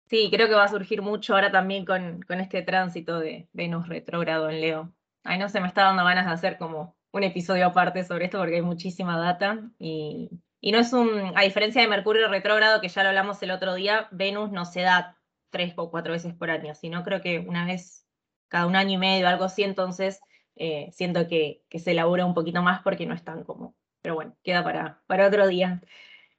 [0.09, 3.87] Sí, creo que va a surgir mucho ahora también con, con este tránsito de Venus
[3.87, 4.93] retrógrado en Leo.
[5.23, 8.39] Ay, no se me está dando ganas de hacer como un episodio aparte sobre esto
[8.39, 10.29] porque hay muchísima data y,
[10.61, 13.75] y no es un, a diferencia de Mercurio retrógrado, que ya lo hablamos el otro
[13.75, 15.19] día, Venus no se da
[15.51, 18.07] tres o cuatro veces por año, sino creo que una vez
[18.49, 20.21] cada un año y medio, algo así, entonces
[20.57, 24.37] eh, siento que, se elabora un poquito más porque no es tan como, pero bueno,
[24.43, 25.81] queda para, para otro día.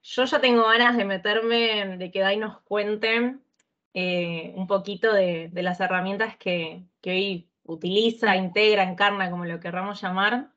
[0.04, 3.44] Yo ya tengo ganas de meterme, de que Dai nos cuenten
[3.94, 10.52] eh, un poquito de, las herramientas que, hoy utiliza, integra, encarna, como lo querramos llamar.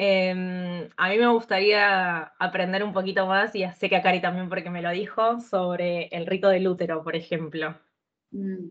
[0.00, 4.48] Em, a mí me gustaría aprender un poquito más, y sé que a Cari también
[4.48, 7.76] porque me lo dijo, sobre el rito del útero, por ejemplo.
[8.30, 8.68] Mm.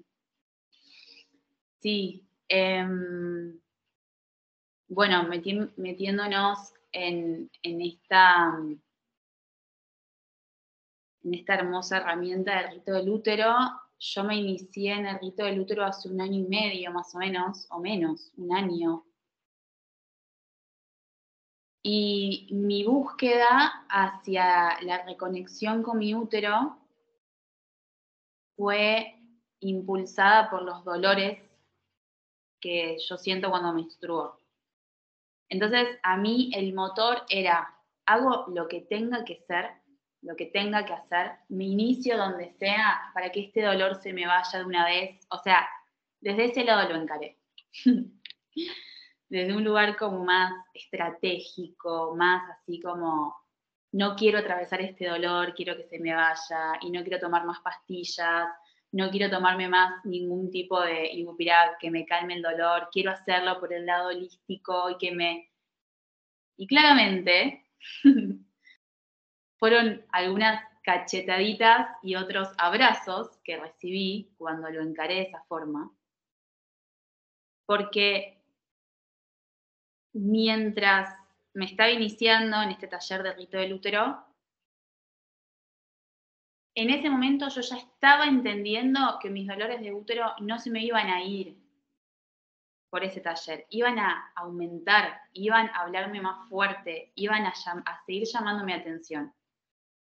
[1.82, 2.26] Sí.
[2.48, 3.60] Em,
[4.88, 5.28] bueno,
[5.76, 8.58] metiéndonos en, esta,
[11.24, 13.54] en esta hermosa herramienta del rito del útero,
[14.00, 17.18] yo me inicié en el rito del útero hace un año y medio más o
[17.18, 19.07] menos, o menos, un año.
[21.90, 26.78] Y mi búsqueda hacia la reconexión con mi útero
[28.58, 29.16] fue
[29.62, 31.40] impulsada por los dolores
[32.60, 34.38] que yo siento cuando me menstruo.
[35.48, 37.74] Entonces, a mí el motor era,
[38.06, 39.72] hago lo que tenga que ser,
[40.22, 44.28] lo que tenga que hacer, me inicio donde sea para que este dolor se me
[44.28, 45.26] vaya de una vez.
[45.30, 45.66] O sea,
[46.20, 47.38] desde ese lado lo encaré.
[49.30, 53.36] desde un lugar como más estratégico, más así como,
[53.92, 57.60] no quiero atravesar este dolor, quiero que se me vaya y no quiero tomar más
[57.62, 58.50] pastillas
[58.92, 63.60] no quiero tomarme más ningún tipo de ibupirag que me calme el dolor, quiero hacerlo
[63.60, 65.52] por el lado holístico y que me...
[66.56, 67.66] Y claramente
[69.60, 75.92] fueron algunas cachetaditas y otros abrazos que recibí cuando lo encaré de esa forma,
[77.66, 78.37] porque
[80.18, 81.16] mientras
[81.54, 84.24] me estaba iniciando en este taller de rito del útero,
[86.76, 90.84] en ese momento yo ya estaba entendiendo que mis dolores de útero no se me
[90.84, 91.58] iban a ir
[92.90, 97.54] por ese taller, iban a aumentar, iban a hablarme más fuerte, iban a,
[98.06, 99.34] seguir llamando mi atención.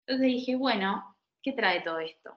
[0.06, 2.36] Entonces dije, bueno, ¿qué trae todo esto?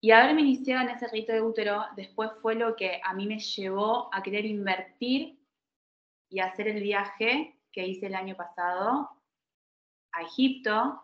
[0.00, 3.38] Y haberme iniciado en ese rito de útero después fue lo que a mí me
[3.38, 5.37] llevó a querer invertir
[6.28, 9.10] y hacer el viaje que hice el año pasado
[10.12, 11.02] a Egipto,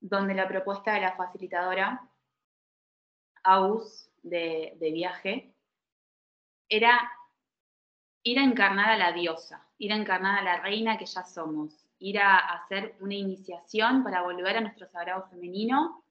[0.00, 2.08] donde la propuesta de la facilitadora,
[3.42, 5.54] AUS de, viaje,
[6.68, 7.10] era
[8.22, 11.86] ir a encarnar a la diosa, ir a encarnar a la reina que ya somos,
[11.98, 16.04] ir a hacer una iniciación para volver a nuestro sagrado femenino.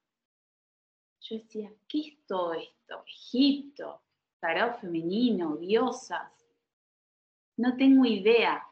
[1.22, 3.04] Yo decía, ¿qué es todo esto?
[3.06, 4.02] Egipto,
[4.40, 6.37] sagrado femenino, diosas.
[7.58, 8.68] No tengo idea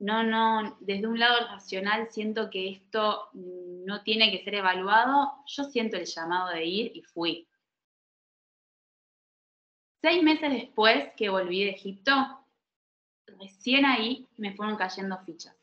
[0.00, 5.64] no, no, desde un lado racional siento que esto no tiene que ser evaluado, yo
[5.64, 7.46] siento el llamado de ir y fui.
[10.00, 12.12] Seis meses después que volví de Egipto,
[13.26, 15.54] recién ahí me fueron cayendo fichas.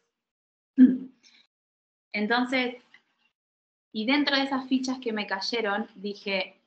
[2.14, 2.76] Entonces,
[3.92, 6.62] y dentro de esas fichas que me cayeron, dije,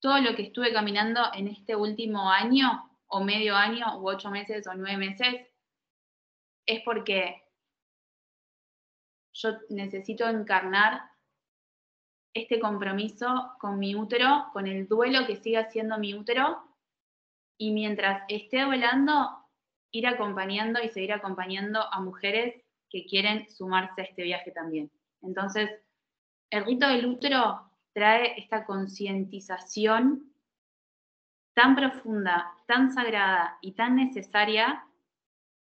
[0.00, 4.66] todo lo que estuve caminando en este último año o medio año, u ocho meses,
[4.66, 5.46] o nueve meses,
[6.66, 7.44] es porque
[9.32, 11.00] yo necesito encarnar
[12.34, 16.60] este compromiso con mi útero, con el duelo que sigue haciendo mi útero,
[17.56, 19.46] y mientras esté duelando,
[19.92, 24.90] ir acompañando y seguir acompañando a mujeres que quieren sumarse a este viaje también.
[25.22, 25.70] Entonces,
[26.50, 30.33] el rito del útero trae esta concientización
[31.54, 34.84] tan profunda, tan sagrada y tan necesaria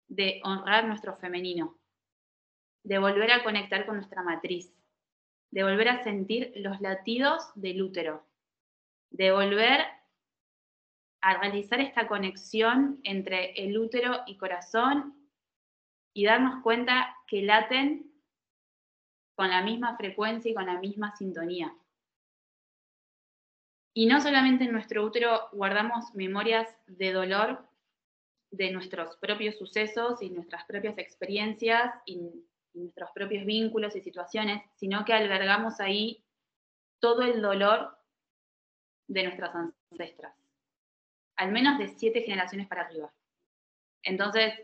[0.08, 1.78] de honrar nuestro femenino,
[2.84, 4.72] de volver a conectar con nuestra matriz,
[5.50, 8.26] de volver a sentir los latidos del útero,
[9.10, 9.86] de volver
[11.20, 15.14] a realizar esta conexión entre el útero y corazón
[16.14, 18.12] y darnos cuenta que laten
[19.36, 21.72] con la misma frecuencia y con la misma sintonía.
[23.94, 27.68] Y no solamente en nuestro útero guardamos memorias de dolor
[28.50, 35.04] de nuestros propios sucesos y nuestras propias experiencias y, nuestros propios vínculos y situaciones, sino
[35.04, 36.22] que albergamos ahí
[37.00, 37.98] todo el dolor
[39.08, 40.36] de nuestras ancestras,
[41.36, 43.12] al menos de siete generaciones para arriba.
[44.04, 44.54] Entonces,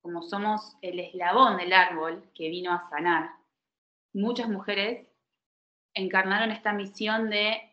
[0.00, 3.30] como somos el eslabón del árbol que vino a sanar,
[4.12, 5.06] muchas mujeres
[5.94, 7.71] encarnaron esta misión de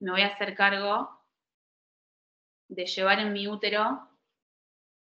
[0.00, 1.10] me voy a hacer cargo
[2.68, 4.08] de llevar en mi útero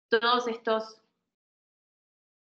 [0.08, 1.00] todos estos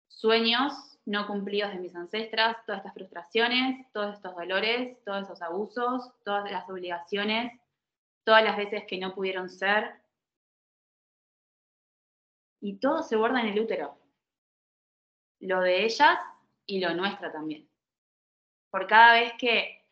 [0.09, 6.13] sueños no cumplidos de mis ancestras, todas estas frustraciones, todos estos dolores, todos esos abusos,
[6.25, 7.61] todas las obligaciones,
[8.25, 10.01] todas las veces que no pudieron ser.
[12.61, 13.99] Y todo se guarda en el útero.
[15.41, 16.19] Lo de ellas
[16.67, 17.69] y lo nuestro también.
[18.71, 19.84] por cada vez que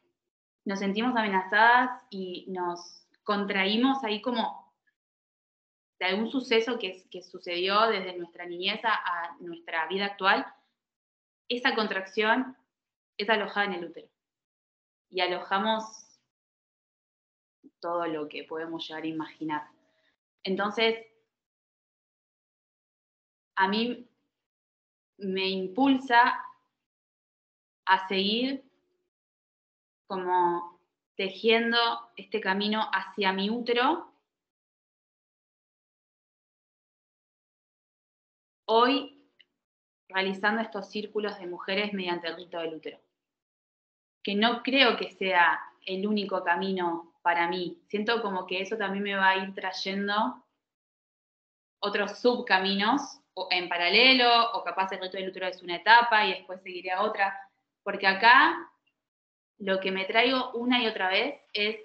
[0.65, 4.73] nos sentimos amenazadas y nos contraímos ahí como
[5.99, 10.47] de algún suceso que, que sucedió desde nuestra niñez a nuestra vida actual,
[11.49, 12.57] esa contracción
[13.17, 14.09] es alojada en el útero.
[15.11, 15.85] Y alojamos
[17.81, 19.69] todo lo que podemos llegar a imaginar.
[20.43, 21.07] Entonces,
[23.57, 24.09] a mí
[25.19, 26.45] me impulsa
[27.85, 28.65] a seguir
[30.13, 30.79] como
[31.17, 31.79] tejiendo
[32.17, 34.13] este camino hacia mi útero.
[38.67, 39.27] Hoy
[40.11, 43.01] realizando estos círculos de mujeres mediante el rito del útero,
[44.23, 47.81] que no creo que sea el único camino para mí.
[47.89, 50.45] Siento como que eso también me va a ir trayendo
[51.79, 53.19] otros subcaminos
[53.51, 57.01] en paralelo, o capaz el rito del útero es una etapa y después seguiré a
[57.01, 57.35] otra,
[57.83, 58.69] porque acá
[59.63, 61.77] lo que me traigo una y otra vez es,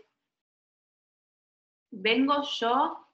[1.92, 3.08] vengo yo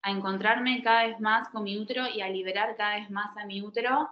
[0.00, 3.44] a encontrarme cada vez más con mi útero y a liberar cada vez más a
[3.44, 4.08] mi útero.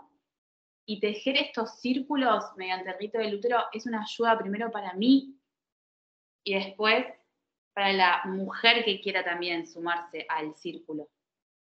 [0.87, 5.41] Y tejer estos círculos mediante el rito del útero es una ayuda primero para mí
[6.45, 7.07] y después
[7.73, 11.09] para la mujer que quiera también sumarse al círculo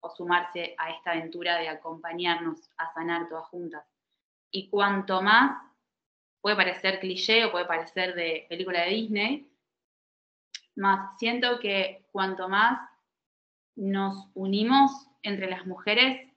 [0.00, 3.84] o sumarse a esta aventura de acompañarnos a sanar todas juntas.
[4.50, 5.67] Y cuanto más,
[6.40, 9.50] puede parecer cliché o puede parecer de película de Disney,
[10.76, 12.88] más siento que cuanto más
[13.74, 14.90] nos unimos
[15.22, 16.28] entre las mujeres,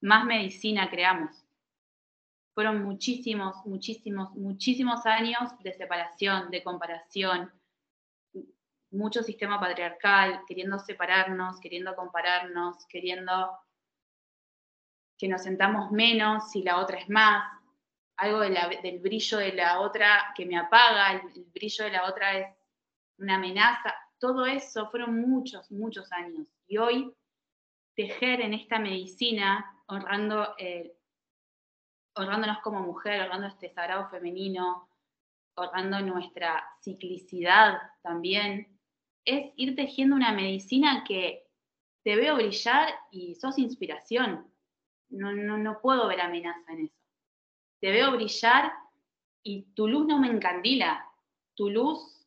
[0.00, 1.44] más medicina creamos.
[2.54, 7.50] Fueron muchísimos, muchísimos, muchísimos años de separación, de comparación,
[8.90, 13.56] mucho sistema patriarcal, queriendo separarnos, queriendo compararnos, queriendo
[15.16, 17.61] que nos sentamos menos si la otra es más,
[18.16, 22.46] algo del brillo de la otra que me apaga, el brillo de la otra es
[23.18, 26.46] una amenaza todo eso fueron muchos, muchos años.
[26.68, 27.12] Y hoy
[27.96, 30.96] tejer en esta medicina, honrando, eh,
[32.14, 34.88] honrándonos como mujer, honrando este sagrado femenino,
[35.56, 38.78] honrando nuestra ciclicidad también,
[39.24, 41.44] es ir tejiendo una medicina que
[42.04, 44.48] te veo brillar y sos inspiración.
[45.08, 47.01] No, no, no puedo ver amenaza en eso.
[47.82, 48.72] Te veo brillar
[49.42, 51.04] y tu luz no me encandila,
[51.56, 52.24] tu luz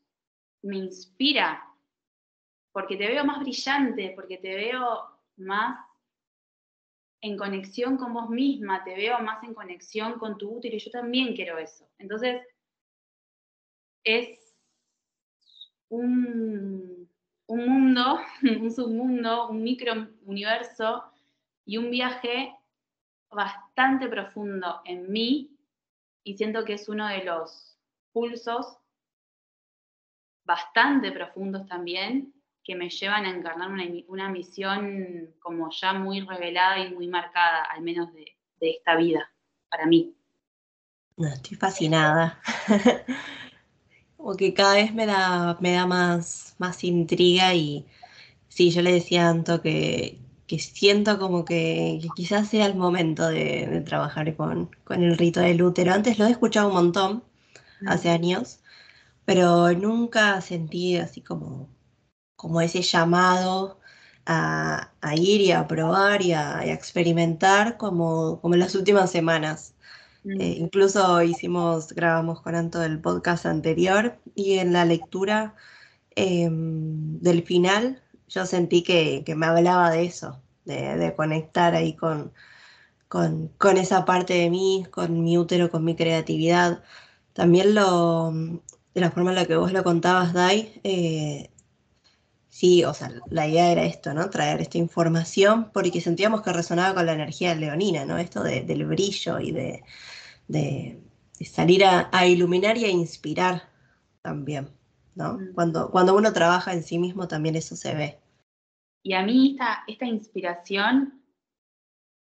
[0.63, 1.63] me inspira,
[2.73, 5.79] porque te veo más brillante, porque te veo más
[7.21, 10.91] en conexión con vos misma, te veo más en conexión con tu útero y yo
[10.91, 11.87] también quiero eso.
[11.99, 12.41] Entonces,
[14.03, 14.57] es
[15.87, 17.09] un,
[17.47, 18.19] un mundo,
[18.59, 21.05] un submundo, un microuniverso
[21.65, 22.53] y un viaje
[23.35, 25.55] bastante profundo en mí
[26.23, 27.77] y siento que es uno de los
[28.11, 28.77] pulsos
[30.45, 33.69] bastante profundos también que me llevan a encarnar
[34.07, 39.31] una, misión como ya muy revelada y muy marcada, al menos de, esta vida,
[39.69, 40.15] para mí.
[41.17, 42.41] estoy fascinada.
[44.17, 47.85] como que cada vez me da, me da más, más intriga y
[48.47, 50.24] sí, yo le decía a Anto que,
[50.59, 55.93] siento como que, quizás sea el momento de, trabajar con, con, el rito del útero.
[55.93, 57.23] Antes lo he escuchado un montón,
[57.87, 58.59] hace años,
[59.25, 61.69] pero nunca sentí así como
[62.35, 63.79] como ese llamado
[64.25, 69.75] a, ir y a probar y a, experimentar como, como en las últimas semanas.
[70.23, 70.41] Mm.
[70.41, 75.55] Eh, incluso hicimos, grabamos con Anto el podcast anterior y en la lectura
[76.15, 82.33] em, del final yo sentí que, me hablaba de eso, de, conectar ahí con,
[83.07, 86.83] con, esa parte de mí, con mi útero, con mi creatividad.
[87.33, 88.31] También lo,
[88.93, 91.49] de la forma en la que vos lo contabas, Dai, eh,
[92.55, 94.29] Sí, o sea, la idea era esto, ¿no?
[94.29, 98.17] Traer esta información porque sentíamos que resonaba con la energía leonina, ¿no?
[98.17, 99.83] Esto del brillo y de,
[101.43, 103.63] salir a, iluminar y a inspirar
[104.21, 104.69] también,
[105.15, 105.33] ¿no?
[105.33, 105.53] Mm.
[105.53, 108.19] Cuando, cuando uno trabaja en sí mismo también eso se ve.
[109.05, 111.23] Y a mí esta, esta inspiración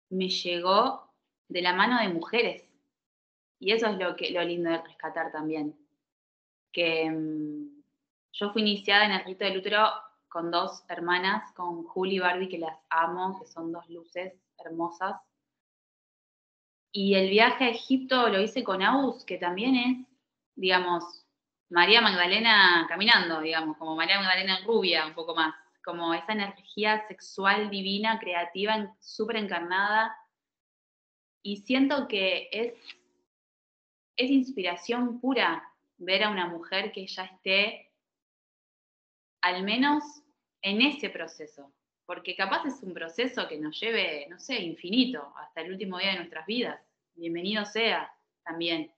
[0.09, 1.13] me llegó
[1.47, 2.63] de la mano de mujeres.
[3.59, 5.77] Y eso es lo, que, lo lindo de rescatar también.
[6.71, 7.83] Que mm,
[8.31, 9.91] yo fui iniciada en el rito del útero
[10.27, 15.21] con dos hermanas, con Julie y Barbie, que las amo, que son dos luces hermosas.
[16.91, 20.07] Y el viaje a Egipto lo hice con Aus, que también es,
[20.55, 21.27] digamos,
[21.69, 25.53] María Magdalena caminando, digamos, como María Magdalena rubia, un poco más,
[25.83, 30.15] como esa energía sexual divina, creativa, súper encarnada.
[31.43, 32.73] Y siento que es
[34.21, 35.63] es inspiración pura
[35.97, 37.91] ver a una mujer que ya esté
[39.41, 40.03] al menos
[40.61, 41.73] en ese proceso,
[42.05, 46.11] porque capaz es un proceso que nos lleve, no sé, infinito, hasta el último día
[46.11, 46.79] de nuestras vidas.
[47.15, 48.13] Bienvenido sea
[48.43, 48.91] también.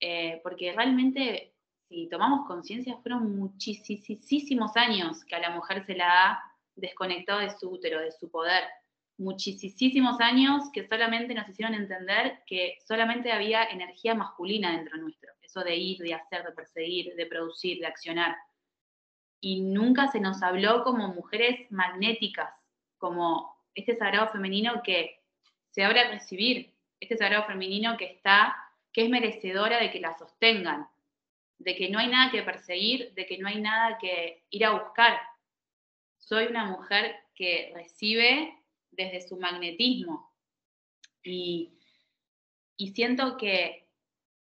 [0.00, 1.49] Eh, porque realmente,
[1.90, 6.42] si tomamos conciencia, fueron muchísimos años que a la mujer se la ha
[6.76, 8.62] desconectado de su útero, de su poder.
[9.18, 15.30] Muchísimos años que solamente nos hicieron entender que solamente había energía masculina dentro nuestro.
[15.42, 18.36] Eso de ir, de hacer, de perseguir, de producir, de accionar
[19.40, 22.54] y nunca se nos habló como mujeres magnéticas,
[22.98, 25.22] como este sagrado femenino que
[25.70, 28.54] se abre a recibir, este sagrado femenino que está,
[28.92, 30.86] que es merecedora de que la sostengan,
[31.60, 34.72] de que no hay nada que perseguir, de que no hay nada que ir a
[34.72, 35.20] buscar.
[36.18, 38.54] Soy una mujer que recibe
[38.90, 40.34] desde su magnetismo
[41.22, 41.78] y,
[42.76, 43.86] y siento que,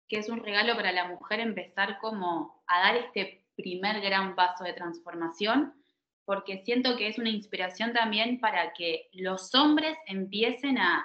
[0.09, 4.63] que es un regalo para la mujer empezar como a dar este primer gran paso
[4.63, 5.75] de transformación,
[6.25, 11.05] porque siento que es una inspiración también para que los hombres empiecen a,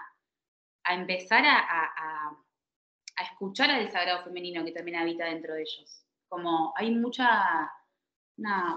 [0.85, 2.37] empezar a,
[3.21, 6.05] escuchar al sagrado femenino que también habita dentro de ellos.
[6.27, 7.71] Como hay mucha,
[8.37, 8.75] una,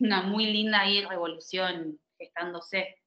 [0.00, 3.00] una muy linda ahí revolución gestándose.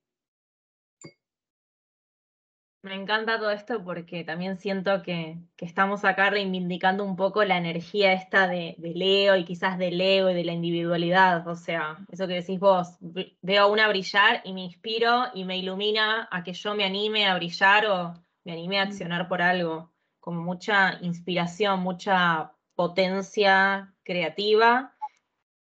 [2.83, 8.11] Me encanta todo esto porque también siento que, estamos acá reivindicando un poco la energía
[8.11, 11.47] esta de, Leo y quizás de Leo y de la individualidad.
[11.47, 15.57] O sea, eso que decís vos, veo a una brillar y me inspiro y me
[15.57, 18.87] ilumina a que yo me anime a brillar o me anime a mm.
[18.89, 19.92] accionar por algo.
[20.23, 24.95] Como mucha inspiración, mucha potencia creativa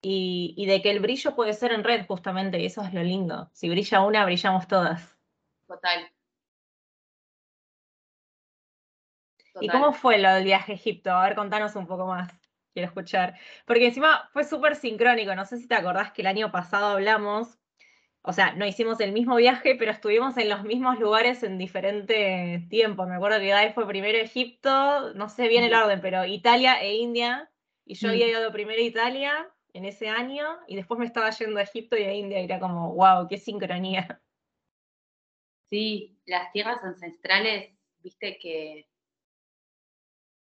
[0.02, 3.02] y, y de que el brillo puede ser en red justamente, y eso es lo
[3.02, 3.50] lindo.
[3.54, 5.18] Si brilla una, brillamos todas.
[5.68, 6.12] Total.
[9.62, 11.12] ¿Y cómo fue lo del viaje a Egipto?
[11.12, 12.30] A ver, contanos un poco más.
[12.74, 13.40] Quiero escuchar.
[13.66, 15.34] Porque encima fue súper sincrónico.
[15.34, 17.58] No sé si te acordás que el año pasado hablamos.
[18.24, 22.68] O sea, no hicimos el mismo viaje, pero estuvimos en los mismos lugares en diferentes
[22.70, 23.08] tiempos.
[23.08, 26.96] Me acuerdo que Dai fue primero Egipto, no sé bien el orden, pero Italia e
[26.96, 27.50] India.
[27.86, 28.30] Y yo había mm.
[28.30, 32.04] ido primero a Italia en ese año y después me estaba yendo a Egipto y
[32.04, 34.22] a India y era como, wow, qué sincronía.
[35.70, 38.88] Sí, las tierras ancestrales, viste que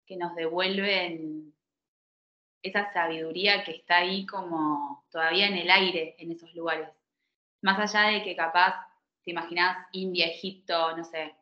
[0.09, 1.53] que nos devuelven
[2.63, 6.89] esa sabiduría que está ahí como todavía en el aire en esos lugares.
[7.61, 8.75] Más allá de que capaz,
[9.23, 11.35] te imaginas India, Egipto, no sé,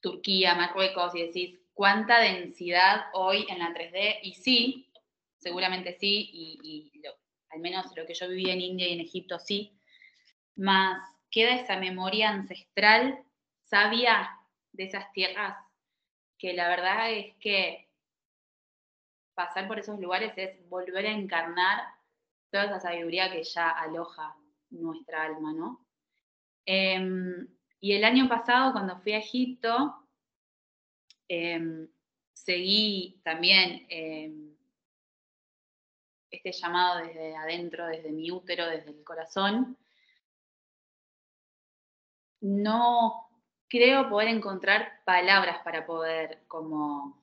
[0.00, 4.20] Turquía, Marruecos, y decís, ¿cuánta densidad hoy en la 3D?
[4.22, 4.92] Y sí,
[5.38, 6.92] seguramente sí, y,
[7.50, 9.78] al menos lo que yo viví en India y en Egipto sí,
[10.56, 10.98] más
[11.30, 13.24] queda esa memoria ancestral
[13.64, 14.30] sabia
[14.72, 15.56] de esas tierras
[16.38, 17.88] que la verdad es que
[19.34, 21.84] pasar por esos lugares es volver a encarnar
[22.50, 24.36] toda esa sabiduría que ya aloja
[24.70, 25.86] nuestra alma, ¿no?
[26.66, 27.48] Em,
[27.80, 30.06] y el año pasado, cuando fui a Egipto,
[31.28, 31.88] em,
[32.32, 34.56] seguí también em,
[36.30, 39.78] este llamado desde adentro, desde mi útero, desde el corazón.
[42.40, 43.30] No
[43.68, 47.22] creo poder encontrar palabras para poder como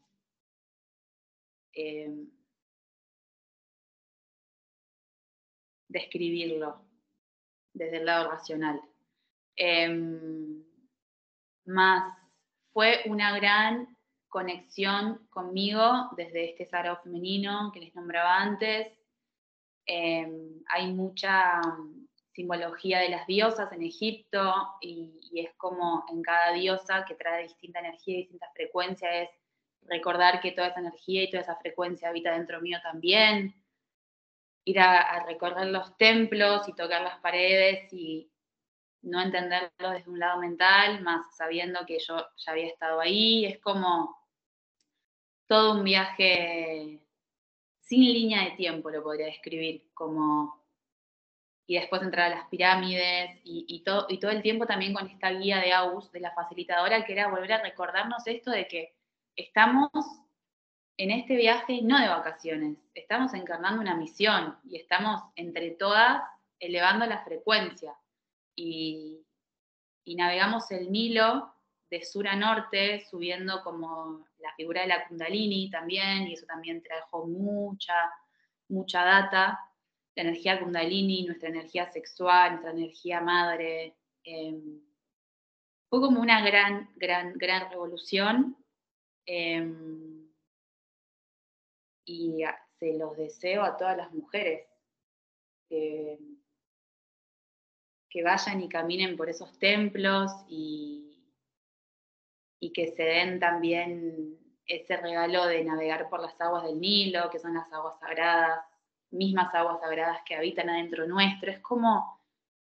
[5.89, 6.84] describirlo
[7.75, 8.81] desde el lado racional.
[9.55, 10.63] Em,
[11.65, 12.17] más
[12.73, 13.95] fue una gran
[14.27, 18.87] conexión conmigo desde este sagrado femenino que les nombraba antes.
[19.85, 21.61] Em, hay mucha
[22.33, 27.79] simbología de las diosas en Egipto y, es como en cada diosa que trae distinta
[27.79, 29.29] energía y distinta frecuencia, es
[29.83, 33.53] recordar que toda esa energía y toda esa frecuencia habita dentro mío también,
[34.65, 38.29] ir a, recorrer los templos y tocar las paredes y
[39.03, 43.59] no entenderlo desde un lado mental, más sabiendo que yo ya había estado ahí, es
[43.59, 44.17] como
[45.47, 46.99] todo un viaje
[47.79, 50.65] sin línea de tiempo, lo podría describir, como
[51.67, 55.31] y después entrar a las pirámides y, todo, y todo el tiempo también con esta
[55.31, 58.95] guía de AUS, de la facilitadora, que era volver a recordarnos esto de que
[59.35, 59.89] estamos
[60.97, 66.23] en este viaje no de vacaciones, estamos encarnando una misión y estamos entre todas
[66.59, 67.93] elevando la frecuencia
[68.55, 69.21] y,
[70.05, 71.51] navegamos el Nilo
[71.89, 76.81] de sur a norte, subiendo como la figura de la Kundalini también, y eso también
[76.81, 77.93] trajo mucha,
[78.69, 79.59] mucha data
[80.15, 83.95] la energía kundalini, nuestra energía sexual, nuestra energía madre.
[84.23, 84.81] Em,
[85.89, 88.57] fue como una gran, gran, gran revolución.
[89.25, 90.14] Em,
[92.05, 92.43] y
[92.79, 94.67] se los deseo a todas las mujeres
[95.67, 96.17] que,
[98.09, 101.23] que vayan y caminen por esos templos y,
[102.59, 107.39] y que se den también ese regalo de navegar por las aguas del Nilo, que
[107.39, 108.65] son las aguas sagradas,
[109.11, 111.51] mismas aguas sagradas que habitan adentro nuestro.
[111.51, 112.21] Es como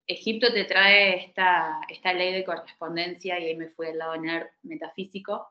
[0.05, 4.13] Egipto te trae esta, esta ley de correspondencia, y ahí me fui al lado
[4.63, 5.47] metafísico,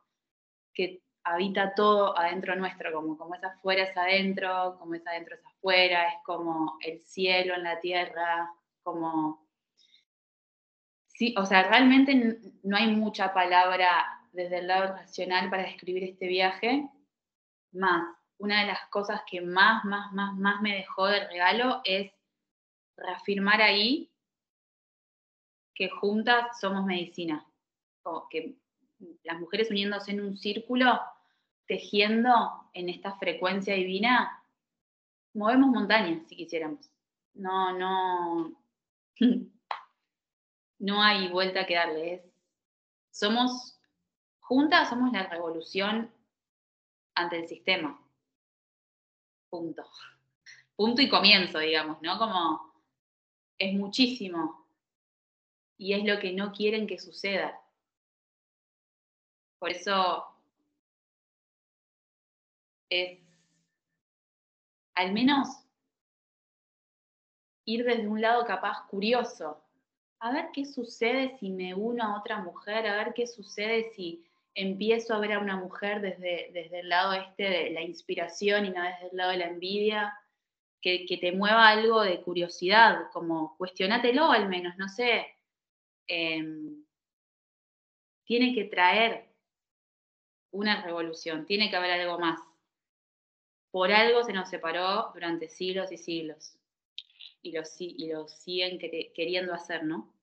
[0.72, 5.44] que habita todo adentro nuestro, como, como es afuera es adentro, como es adentro es
[5.44, 8.50] afuera, es como el cielo en la tierra,
[8.82, 9.46] como...
[11.08, 13.88] Sí, o sea, realmente no hay mucha palabra
[14.32, 16.88] desde el lado racional para describir este viaje,
[17.72, 22.12] más una de las cosas que más, más, más, más me dejó de regalo es
[22.96, 24.10] reafirmar ahí
[25.74, 27.46] que juntas somos medicina,
[28.02, 28.56] o que
[29.24, 31.00] las mujeres uniéndose en un círculo,
[31.66, 34.42] tejiendo en esta frecuencia divina,
[35.34, 36.90] movemos montañas si quisiéramos.
[37.34, 38.56] No, no,
[40.78, 42.32] no hay vuelta que darle.
[43.10, 43.76] somos
[44.46, 46.08] Juntas somos la revolución
[47.16, 48.00] ante el sistema.
[49.50, 49.84] Punto.
[50.76, 52.16] Punto y comienzo, digamos, ¿no?
[52.16, 52.72] Como
[53.58, 54.68] es muchísimo.
[55.76, 57.60] Y es lo que no quieren que suceda.
[59.58, 60.35] Por eso
[62.88, 63.20] es
[64.94, 65.48] al menos
[67.64, 69.62] ir desde un lado capaz curioso,
[70.20, 74.24] a ver qué sucede si me uno a otra mujer, a ver qué sucede si
[74.54, 78.70] empiezo a ver a una mujer desde, desde el lado este de la inspiración y
[78.70, 80.14] no desde el lado de la envidia,
[80.80, 85.26] que, te mueva algo de curiosidad, como cuestionátelo al menos, no sé.
[86.06, 86.84] Em,
[88.24, 89.26] tiene que traer
[90.52, 92.40] una revolución, tiene que haber algo más.
[93.76, 96.56] Por algo se nos separó durante siglos y siglos.
[97.42, 100.14] Y lo, y lo siguen queriendo hacer, ¿no?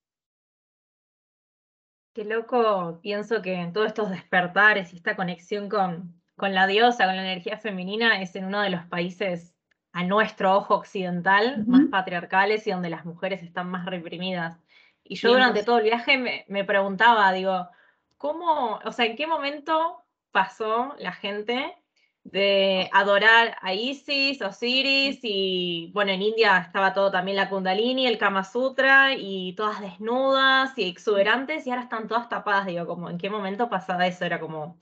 [2.16, 7.06] Qué loco, pienso que en todos estos despertares y esta conexión con, con la diosa,
[7.06, 9.54] con la energía femenina, es en uno de los países
[9.92, 14.60] a nuestro ojo occidental más patriarcales y donde las mujeres están más reprimidas.
[15.04, 17.70] Y yo durante todo el viaje me, me, preguntaba, digo,
[18.18, 21.78] ¿cómo, o sea, en qué momento pasó la gente
[22.24, 28.18] de adorar a Isis, Osiris y bueno, en India estaba todo también la Kundalini, el
[28.18, 33.18] Kama Sutra y todas desnudas y exuberantes y ahora están todas tapadas, digo, como en
[33.18, 34.78] qué momento pasaba eso, era como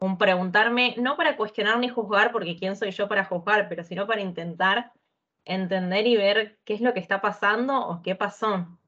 [0.00, 4.06] un preguntarme, no para cuestionar ni juzgar, porque quién soy yo para juzgar, pero sino
[4.06, 4.92] para intentar
[5.44, 8.78] entender y ver qué es lo que está pasando o qué pasó.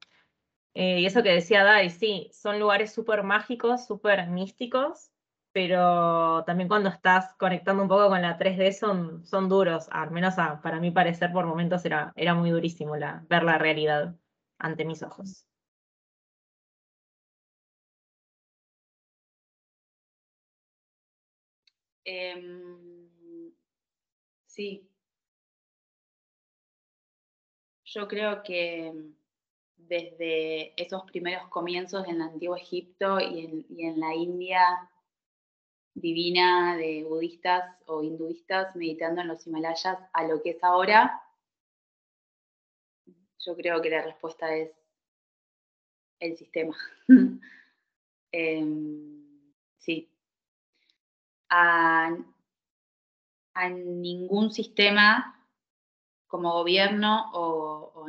[0.73, 5.11] Eh, y eso que decía Dai, sí, son lugares súper mágicos, súper místicos,
[5.51, 10.35] pero también cuando estás conectando un poco con la 3D son, son duros, al menos
[10.35, 14.15] para mi parecer por momentos era, era muy durísimo la, ver la realidad
[14.59, 15.45] ante mis ojos.
[22.05, 23.51] Em,
[24.45, 24.89] sí.
[27.85, 28.93] Yo creo que
[29.77, 34.61] desde esos primeros comienzos en el antiguo Egipto y en, y en la India
[35.93, 41.21] divina de budistas o hinduistas meditando en los Himalayas a lo que es ahora?
[43.45, 44.71] Yo creo que la respuesta es
[46.19, 46.75] el sistema.
[48.31, 50.07] Em, sí.
[51.49, 52.15] A,
[53.71, 55.45] ningún sistema
[56.27, 58.07] como gobierno o,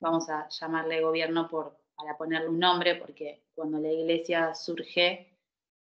[0.00, 5.35] vamos a llamarle gobierno por, para ponerle un nombre, porque cuando la iglesia surge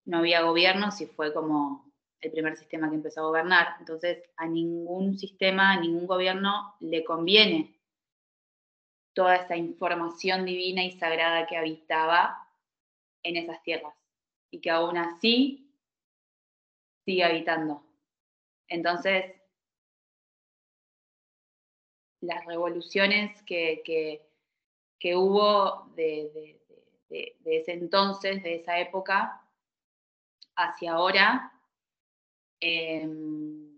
[0.06, 1.92] no había gobierno, si fue como
[2.22, 3.76] el primer sistema que empezó a gobernar.
[3.80, 7.76] Entonces, a ningún sistema, a ningún gobierno le conviene
[9.14, 12.48] toda esa información divina y sagrada que habitaba
[13.24, 13.96] en esas tierras
[14.52, 15.74] y que aún así
[17.06, 17.84] sigue habitando.
[18.68, 19.36] Entonces,
[22.22, 23.82] las revoluciones que,
[25.00, 26.62] que, hubo de
[27.44, 29.41] ese entonces, de esa época,
[30.56, 31.52] hacia ahora,
[32.60, 33.72] em,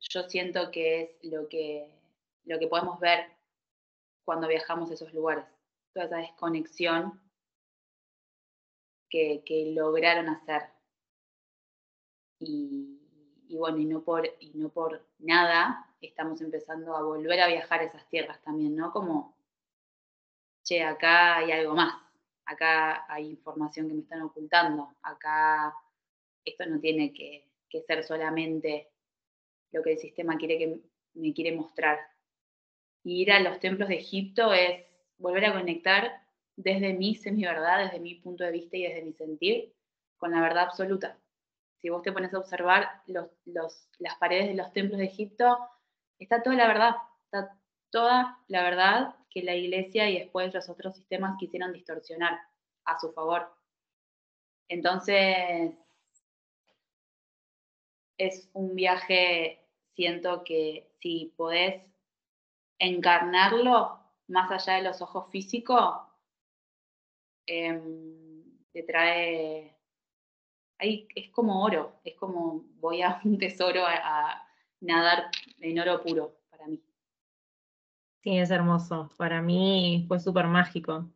[0.00, 1.90] yo siento que es lo que,
[2.44, 3.26] lo que podemos ver
[4.24, 5.44] cuando viajamos a esos lugares,
[5.92, 7.20] toda esa desconexión
[9.08, 10.62] que, lograron hacer.
[12.40, 17.80] Y, bueno, y no, por, y no por nada estamos empezando a volver a viajar
[17.80, 18.92] a esas tierras también, ¿no?
[18.92, 19.34] Como,
[20.62, 22.00] che, acá hay algo más,
[22.44, 25.74] acá hay información que me están ocultando, acá
[26.48, 27.44] esto no tiene que,
[27.86, 28.88] ser solamente
[29.72, 30.80] lo que el sistema quiere que
[31.14, 31.98] me quiere mostrar.
[33.04, 34.84] Y ir a los templos de Egipto es
[35.18, 36.22] volver a conectar
[36.56, 39.74] desde mi semi-verdad, desde mi punto de vista y desde mi sentir,
[40.16, 41.18] con la verdad absoluta.
[41.80, 45.58] Si vos te pones a observar las paredes de los templos de Egipto,
[46.18, 47.56] está toda la verdad, está
[47.90, 52.40] toda la verdad que la iglesia y después los otros sistemas quisieron distorsionar
[52.84, 53.54] a su favor.
[54.68, 55.74] Entonces,
[58.18, 59.64] es un viaje,
[59.94, 61.82] siento que si podés
[62.78, 65.94] encarnarlo más allá de los ojos físicos,
[67.46, 69.74] em, te trae,
[70.78, 74.46] ahí es como oro, es como voy a un tesoro a
[74.80, 76.82] nadar en oro puro para mí.
[78.22, 79.10] Sí, es hermoso.
[79.16, 81.08] Para mí fue súper mágico.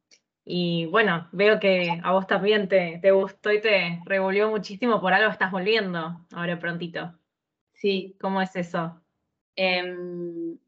[0.45, 5.13] Y bueno, veo que a vos también te, te gustó y te revolvió muchísimo, por
[5.13, 7.17] algo estás volviendo ahora prontito.
[7.75, 8.17] Sí.
[8.21, 9.03] ¿Cómo es eso?
[9.57, 10.59] Em,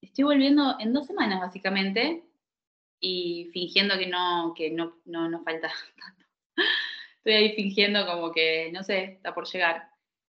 [0.00, 2.24] estoy volviendo en dos semanas, básicamente,
[3.00, 5.68] y fingiendo que no, que no, no, falta
[6.00, 6.26] tanto.
[7.18, 9.90] Estoy ahí fingiendo como que, no sé, está por llegar.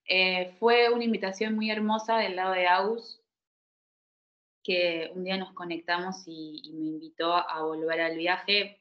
[0.06, 3.19] Eh, fue una invitación muy hermosa del lado de Aus,
[4.62, 8.80] que un día nos conectamos y, me invitó a volver al viaje,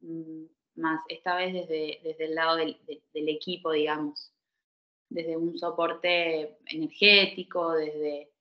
[0.00, 0.44] mm,
[0.76, 2.78] más esta vez desde, desde el lado del,
[3.14, 4.32] equipo, digamos,
[5.08, 8.32] desde un soporte energético, desde,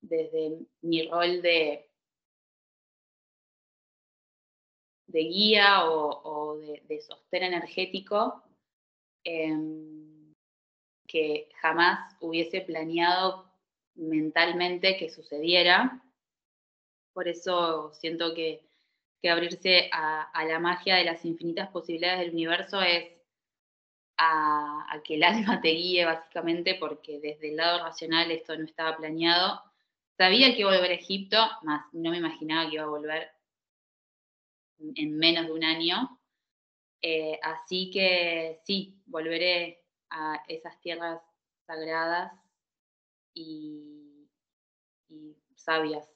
[0.00, 1.90] desde mi rol de,
[5.06, 8.42] de guía o, de, sostén energético
[9.24, 10.34] em,
[11.06, 13.50] que jamás hubiese planeado
[13.94, 16.02] mentalmente que sucediera
[17.18, 18.62] por eso siento que,
[19.28, 23.10] abrirse a, la magia de las infinitas posibilidades del universo es
[24.16, 28.96] a, que el alma te guíe, básicamente, porque desde el lado racional esto no estaba
[28.96, 29.60] planeado.
[30.16, 33.32] Sabía que iba a volver a Egipto, más no me imaginaba que iba a volver
[34.78, 36.20] en menos de un año.
[37.02, 41.20] Eh, así que sí, volveré a esas tierras
[41.66, 42.32] sagradas
[43.34, 44.28] y
[45.56, 46.08] sabias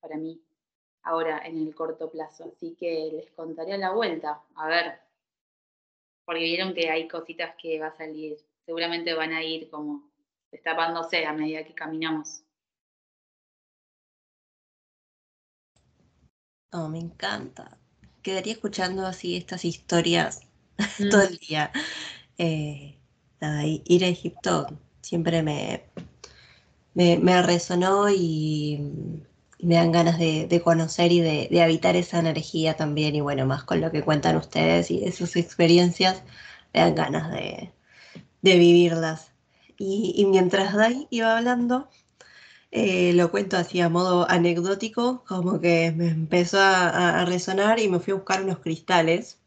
[0.00, 0.45] para mí
[1.06, 2.52] ahora en el corto plazo.
[2.54, 4.98] Así que les contaré a la vuelta, a ver,
[6.24, 8.36] porque vieron que hay cositas que va a salir,
[8.66, 10.10] seguramente van a ir como
[10.50, 12.42] destapándose a medida que caminamos.
[16.72, 17.78] Oh, me encanta.
[18.22, 20.40] Quedaría escuchando así estas historias
[21.10, 21.70] todo el día.
[22.36, 22.98] Eh,
[23.84, 24.66] ir a Egipto
[25.00, 25.84] siempre me,
[26.94, 29.22] me resonó y
[29.60, 33.14] me dan ganas de, conocer y de, habitar esa energía también.
[33.14, 36.22] Y bueno, más con lo que cuentan ustedes y de sus experiencias,
[36.74, 37.72] me dan ganas de,
[38.42, 39.32] vivirlas.
[39.78, 41.88] Y, mientras Dai iba hablando,
[42.70, 48.00] eh, lo cuento así a modo anecdótico, como que me empezó a, resonar y me
[48.00, 49.40] fui a buscar unos cristales.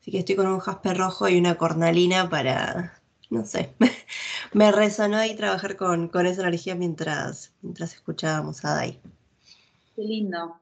[0.00, 3.00] Así que estoy con un jaspe rojo y una cornalina para,
[3.30, 3.74] no sé,
[4.52, 9.00] me resonó ahí trabajar con, con esa energía mientras, mientras escuchábamos a Dai.
[9.96, 10.60] Qué lindo.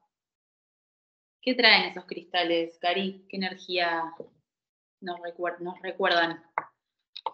[1.42, 3.26] ¿Qué traen esos cristales, Cari?
[3.28, 4.14] ¿Qué energía
[5.00, 5.18] nos,
[5.82, 6.44] recuerdan?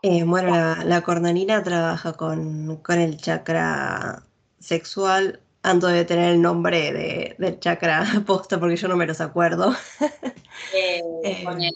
[0.01, 4.23] Eh, bueno, la, cornalina trabaja con, el chakra
[4.59, 5.43] sexual.
[5.63, 9.75] Anto debe tener el nombre del chakra posta porque yo no me los acuerdo.
[10.75, 11.73] Eh, eh, ¿Con el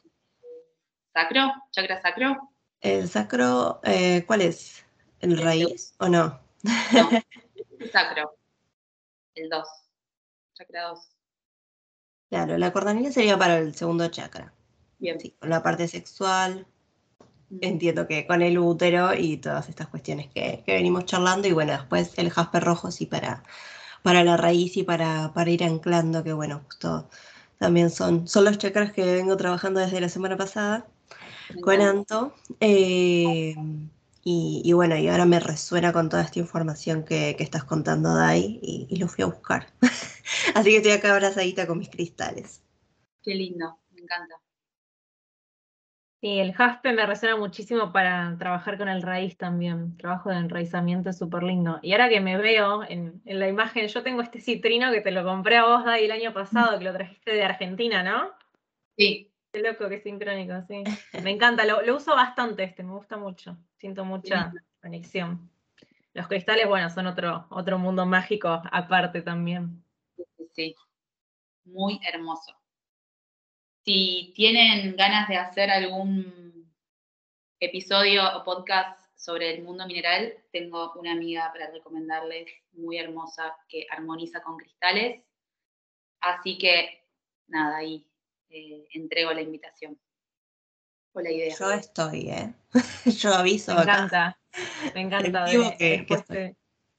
[1.15, 1.51] sacro?
[1.71, 2.51] ¿Chakra sacro?
[2.83, 3.81] El sacro,
[4.27, 4.85] ¿cuál es?
[5.21, 6.39] ¿El raíz o no?
[6.63, 7.11] No,
[7.79, 8.37] el sacro.
[9.35, 9.84] El 2
[10.55, 11.11] chakra 2.
[12.31, 14.53] Claro, la cordanina sería para el segundo chakra.
[14.99, 15.21] Bien.
[15.21, 16.67] Sí, con la parte sexual.
[17.51, 17.59] Mm.
[17.61, 21.49] Entiendo que con el útero y todas estas cuestiones que, venimos charlando.
[21.49, 23.43] Y bueno, después el jaspe rojo sí para,
[24.03, 27.09] para la raíz y para, para ir anclando, que bueno, justo
[27.59, 30.87] también son, son los chakras que vengo trabajando desde la semana pasada
[31.63, 32.35] con Anto.
[32.61, 33.55] Eh,
[34.25, 38.87] y, bueno, y ahora me resuena con toda esta información que, estás contando, Dai, y,
[38.89, 39.67] y, lo fui a buscar.
[40.55, 42.63] Así que estoy acá abrazadita con mis cristales.
[43.23, 44.37] Qué lindo, me encanta.
[46.25, 49.95] Sí, el jaspe me resuena muchísimo para trabajar con el raíz también.
[49.99, 51.81] Trabajo de enraizamiento es súper lindo.
[51.83, 55.23] Y ahora que me veo en, la imagen, yo tengo este citrino que te lo
[55.23, 58.31] compré a vos, Dai, el año pasado, que lo trajiste de Argentina, ¿no?
[58.97, 59.34] Sí.
[59.55, 60.83] Qué loco, qué sincrónico, sí.
[61.23, 64.51] Me encanta, lo, lo uso bastante este, me gusta mucho siento mucha
[64.81, 65.51] conexión.
[66.15, 69.85] Los cristales, bueno, son otro, otro mundo mágico aparte también.
[70.53, 70.75] Sí,
[71.65, 72.57] muy hermoso.
[73.85, 76.73] Si tienen ganas de hacer algún
[77.61, 83.87] episodio o podcast sobre el mundo mineral, tengo una amiga para recomendarles muy hermosa que
[83.91, 85.23] armoniza con cristales.
[86.21, 87.07] Así que,
[87.49, 88.07] nada, ahí
[88.55, 89.99] eh, entrego la invitación
[91.13, 91.55] o la idea.
[91.59, 92.55] Yo estoy, ¿eh?
[93.19, 93.75] Yo aviso.
[93.75, 94.39] Me encanta,
[94.95, 95.45] me encanta.
[95.79, 96.57] que,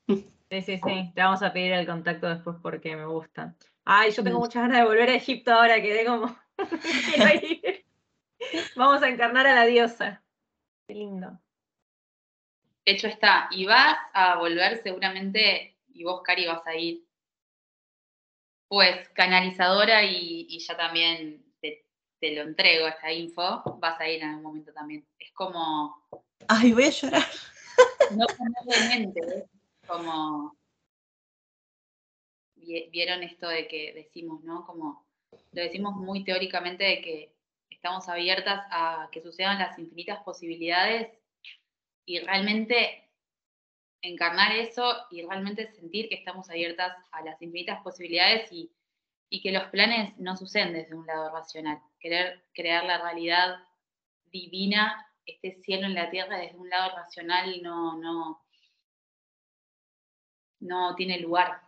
[0.08, 1.12] Sí, sí, sí.
[1.16, 3.56] Te vamos a pedir el contacto después porque me gusta.
[3.84, 4.42] Ay, yo tengo mm.
[4.42, 6.38] muchas ganas de volver a Egipto ahora, quedé como.
[8.76, 10.24] Vamos a encarnar a la diosa.
[10.88, 11.40] Qué lindo.
[12.86, 13.48] Hecho está.
[13.52, 17.04] Y vas a volver seguramente, y vos, Cari, vas a ir,
[18.68, 21.45] pues, canalizadora y, ya también
[22.20, 25.06] te, lo entrego, esta info, vas a ir en algún momento también.
[25.20, 26.04] Es como...
[26.48, 27.26] Ay, voy a llorar.
[28.12, 28.26] No
[28.90, 29.46] mente, ¿eh?
[29.88, 30.56] como...
[32.56, 34.66] Vieron esto de que decimos, ¿no?
[34.66, 35.06] Como
[35.52, 37.36] lo decimos muy teóricamente de que
[37.70, 41.12] estamos abiertas a que sucedan las infinitas posibilidades
[42.06, 43.10] y realmente
[44.02, 48.72] encarnar eso y realmente sentir que estamos abiertas a las infinitas posibilidades y,
[49.30, 51.82] que los planes no suceden desde un lado racional.
[52.00, 53.58] Querer crear la realidad
[54.32, 58.46] divina, este cielo en la tierra desde un lado racional no, no,
[60.60, 61.62] no tiene lugar.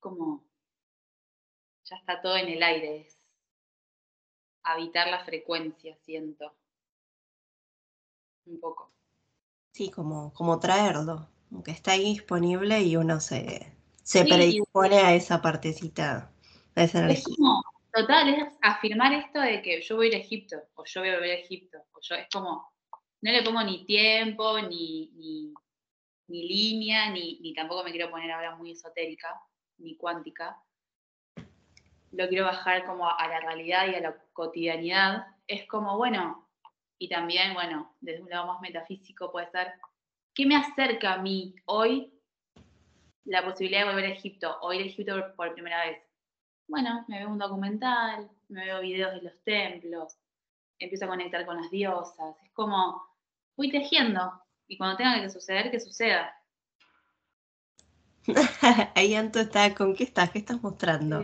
[0.00, 0.44] Como
[1.84, 3.20] ya está todo en el aire, es
[4.62, 6.54] habitar la frecuencia, siento.
[8.46, 8.92] Un poco.
[9.72, 13.76] Sí, como, como traerlo, aunque está ahí disponible y uno se,
[14.10, 16.32] se predispone a esa partecita,
[16.74, 17.36] a esa energía.
[17.92, 21.10] total, es afirmar esto de que yo voy a ir a Egipto, o yo voy
[21.10, 22.72] a volver a Egipto, o yo, es como,
[23.20, 25.54] no le pongo ni tiempo, ni, ni,
[26.26, 29.40] ni línea, ni, ni tampoco me quiero poner ahora muy esotérica,
[29.78, 30.60] ni cuántica,
[32.10, 36.48] lo quiero bajar como a la realidad y a la cotidianidad, es como, bueno,
[36.98, 39.72] y también, bueno, desde un lado más metafísico puede ser,
[40.34, 42.12] ¿qué me acerca a mí hoy
[43.24, 45.98] la posibilidad de volver a Egipto o ir a Egipto por, primera vez?
[46.66, 50.16] Bueno, me veo un documental, me veo videos de los templos,
[50.78, 53.02] empiezo a conectar con las diosas, es como,
[53.56, 54.32] voy tejiendo
[54.66, 56.34] y cuando tenga que suceder, que suceda.
[58.94, 60.30] Ahí Anto está, ¿con qué estás?
[60.30, 61.22] ¿Qué estás mostrando?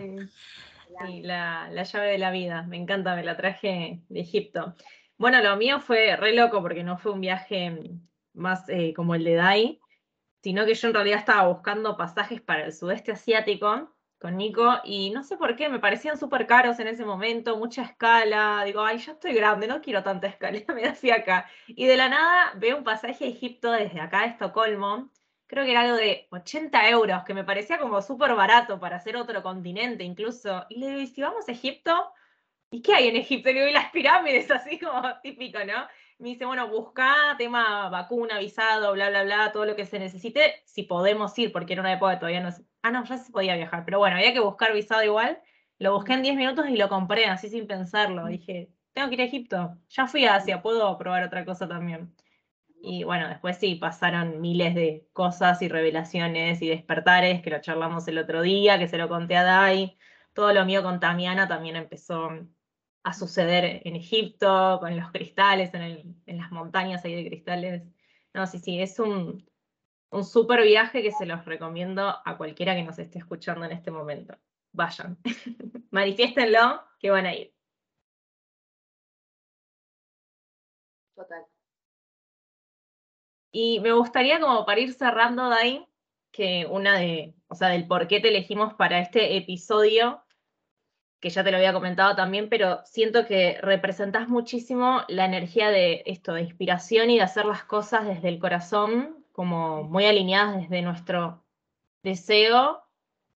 [1.05, 4.74] Sí, la, llave de la vida, me encanta, me la traje de Egipto.
[5.18, 7.90] Bueno, lo mío fue re loco porque no fue un viaje
[8.32, 9.80] más eh, como el de Dai,
[10.47, 15.11] sino que yo en realidad estaba buscando pasajes para el sudeste asiático con Nico y
[15.11, 18.99] no sé por qué, me parecían súper caros en ese momento, mucha escala, digo, ay,
[18.99, 21.51] ya estoy grande, no quiero tanta escala, me hacía acá.
[21.66, 25.11] Y de la nada veo un pasaje a Egipto desde acá de Estocolmo,
[25.49, 29.16] creo que era algo de 80 euros, que me parecía como súper barato para hacer
[29.16, 30.64] otro continente incluso.
[30.68, 32.12] Y le digo, ¿y si vamos a Egipto?
[32.70, 33.49] ¿Y qué hay en Egipto?
[33.49, 35.88] Le digo, las pirámides, así como típico, ¿no?
[36.19, 40.62] Me dice, bueno, busca tema vacuna, visado, bla, bla, bla, todo lo que se necesite,
[40.64, 42.49] si podemos ir, porque era una época que todavía no...
[42.83, 45.39] Ah, no, ya se podía viajar, pero bueno, había que buscar visado igual.
[45.79, 48.27] Lo busqué en 10 minutos y lo compré, así sin pensarlo.
[48.27, 49.79] Dije, tengo que ir a Egipto.
[49.91, 52.14] Ya fui a Asia, puedo probar otra cosa también.
[52.81, 58.09] Y bueno, después sí, pasaron miles de cosas y revelaciones y despertares, que lo charlamos
[58.09, 59.99] el otro día, que se lo conté a Dai.
[60.33, 62.31] Todo lo mío con Tamiana también empezó
[63.07, 67.85] a suceder en Egipto, con los cristales, en, las montañas ahí de cristales.
[68.35, 69.49] No, sí, sí, es un,
[70.11, 73.93] un súper viaje que se los recomiendo a cualquiera que nos esté escuchando en este
[73.93, 74.37] momento.
[74.73, 75.19] Vayan,
[75.93, 77.55] manifiéstenlo que van a ir.
[81.15, 81.45] Total.
[83.53, 85.87] Y me gustaría como para ir cerrando, Dai,
[86.33, 90.26] que una de, o sea, del por qué te elegimos para este episodio,
[91.21, 96.03] que ya te lo había comentado también, pero siento que representas muchísimo la energía de
[96.07, 100.83] esto, de inspiración y de hacer las cosas desde el corazón, como muy alineadas desde
[100.83, 101.45] nuestro
[102.03, 102.87] deseo,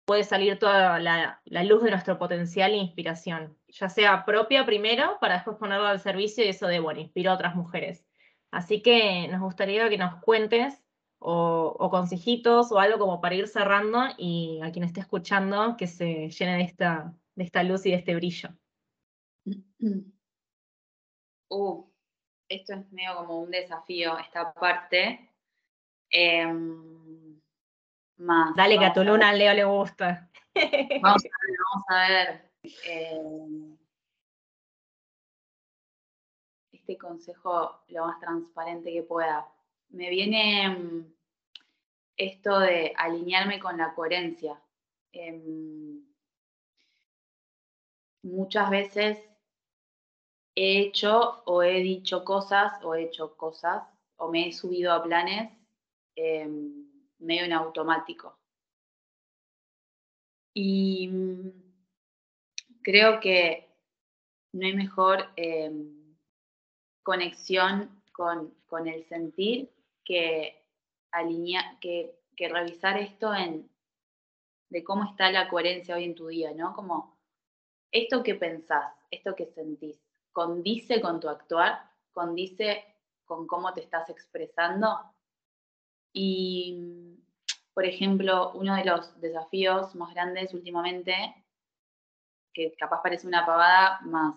[0.08, 5.34] puede salir toda la, luz de nuestro potencial e inspiración, ya sea propia primero, para
[5.34, 8.06] después ponerlo al servicio y eso de, bueno, inspiro a otras mujeres.
[8.50, 10.82] Así que nos gustaría que nos cuentes
[11.18, 16.30] o, consejitos o algo como para ir cerrando y a quien esté escuchando que se
[16.30, 18.50] llene de esta, de esta luz y de este brillo.
[21.50, 21.82] Uh,
[22.46, 25.30] esto es medio como un desafío, esta parte.
[26.10, 27.40] Em,
[28.18, 30.30] más, Dale, que a tu luna Leo le gusta.
[31.00, 32.50] Vamos a ver, vamos a ver.
[32.84, 33.78] Em,
[36.70, 39.50] este consejo lo más transparente que pueda.
[39.88, 41.14] Me viene mm,
[42.18, 44.60] esto de alinearme con la coherencia.
[45.12, 45.87] Em,
[48.22, 49.18] muchas veces
[50.54, 53.84] he hecho o he dicho cosas o he hecho cosas
[54.16, 55.52] o me he subido a planes
[56.16, 56.88] em,
[57.18, 58.36] medio en automático.
[60.54, 61.50] Y mm,
[62.82, 63.68] creo que
[64.52, 66.16] no hay mejor em,
[67.04, 68.52] conexión con,
[68.86, 69.70] el sentir
[70.04, 70.64] que,
[71.80, 73.70] que, que revisar esto en,
[74.70, 76.74] de cómo está la coherencia hoy en tu día, ¿no?
[76.74, 77.17] Como
[77.90, 80.00] esto que pensás, esto que sentís,
[80.32, 82.84] condice con tu actuar, condice
[83.24, 84.98] con cómo te estás expresando.
[86.12, 87.18] Y,
[87.74, 91.14] por ejemplo, uno de los desafíos más grandes últimamente,
[92.52, 94.34] que capaz parece una pavada, más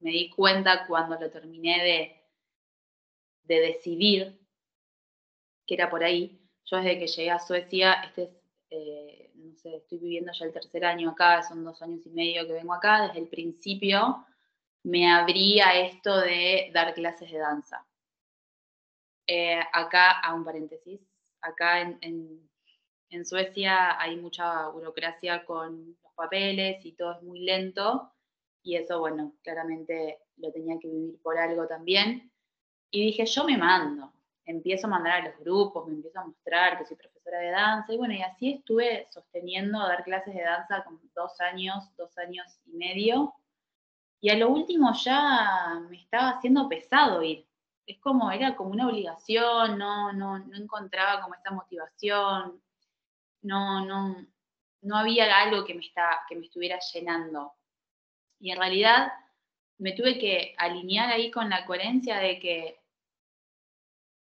[0.00, 2.22] me di cuenta cuando lo terminé de,
[3.44, 4.38] de decidir
[5.66, 6.40] que era por ahí.
[6.64, 8.30] Yo desde que llegué a Suecia, este es
[8.70, 9.25] eh,
[9.64, 13.06] estoy viviendo ya el tercer año acá, son dos años y medio que vengo acá,
[13.06, 14.26] desde el principio
[14.86, 17.84] me abrí esto de dar clases de danza.
[19.26, 21.00] Eh, acá, a un paréntesis,
[21.40, 21.98] acá en,
[23.10, 28.12] en, Suecia hay mucha burocracia con los papeles y todo es muy lento
[28.62, 32.30] y eso, bueno, claramente lo tenía que vivir por algo también.
[32.90, 34.12] Y dije, yo me mando,
[34.44, 37.92] empiezo a mandar a los grupos, me empiezo a mostrar que soy profesora de danza,
[37.92, 42.46] y bueno, y así estuve sosteniendo dar clases de danza con dos años, dos años
[42.66, 43.34] y medio,
[44.20, 47.46] y a lo último ya me estaba haciendo pesado ir.
[47.86, 52.60] Es como, era como una obligación, no, no, no encontraba como esta motivación,
[53.42, 54.26] no, no,
[54.82, 57.52] no había algo que me, está, que me estuviera llenando.
[58.40, 59.12] Y en realidad
[59.78, 62.80] me tuve que alinear ahí con la coherencia de que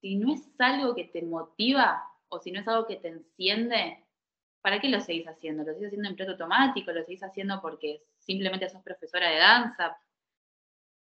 [0.01, 4.05] si no es algo que te motiva o si no es algo que te enciende,
[4.61, 5.65] ¿para qué lo seguís haciendo?
[5.65, 6.93] ¿Lo seguís haciendo en plato automático?
[6.93, 9.99] ¿Lo seguís haciendo porque simplemente sos profesora de danza?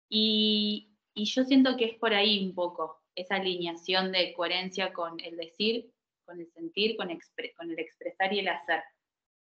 [0.09, 5.37] Y, yo siento que es por ahí un poco esa alineación de coherencia con el
[5.37, 5.91] decir,
[6.25, 7.07] con el sentir, con,
[7.57, 8.83] con el expresar y el hacer.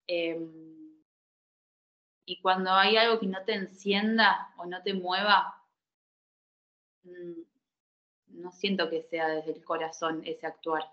[0.08, 0.86] Em,
[2.26, 5.64] y cuando hay algo que no te encienda o no te mueva,
[7.04, 7.42] mm,
[8.28, 10.84] no siento que sea desde el corazón ese actuar.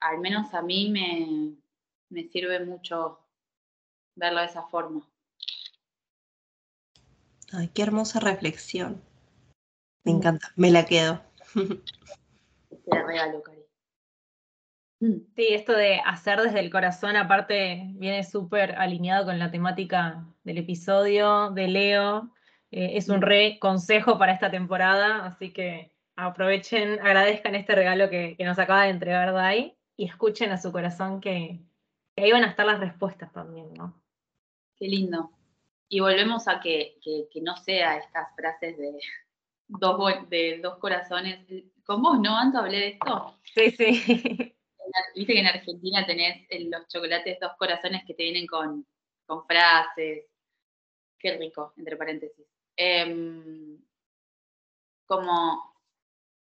[0.00, 3.20] Al menos a mí me, sirve mucho
[4.16, 5.06] verlo de esa forma.
[7.52, 9.02] Ay, qué hermosa reflexión.
[10.04, 10.16] Me mm.
[10.16, 11.22] encanta, me la quedo.
[11.54, 13.60] Te la regalo, Cari.
[15.00, 15.32] Mm.
[15.34, 20.58] Sí, esto de hacer desde el corazón, aparte, viene súper alineado con la temática del
[20.58, 22.32] episodio de Leo.
[22.70, 23.22] Eh, es un mm.
[23.22, 28.90] re consejo para esta temporada, así que aprovechen, agradezcan este regalo que, nos acaba de
[28.90, 31.60] entregar Dai y escuchen a su corazón que,
[32.16, 34.02] ahí van a estar las respuestas también, ¿no?
[34.78, 35.30] Qué lindo.
[35.90, 36.98] Y volvemos a que,
[37.42, 38.98] no sea estas frases de
[39.68, 41.46] dos, de dos corazones.
[41.84, 42.34] Con vos, ¿no?
[42.34, 43.38] Antes hablé de esto.
[43.44, 44.56] Sí, sí.
[45.14, 48.86] Viste que en Argentina tenés los chocolates dos corazones que te vienen con,
[49.26, 50.24] con frases.
[51.18, 52.46] Qué rico, entre paréntesis.
[52.74, 53.78] Em,
[55.04, 55.69] como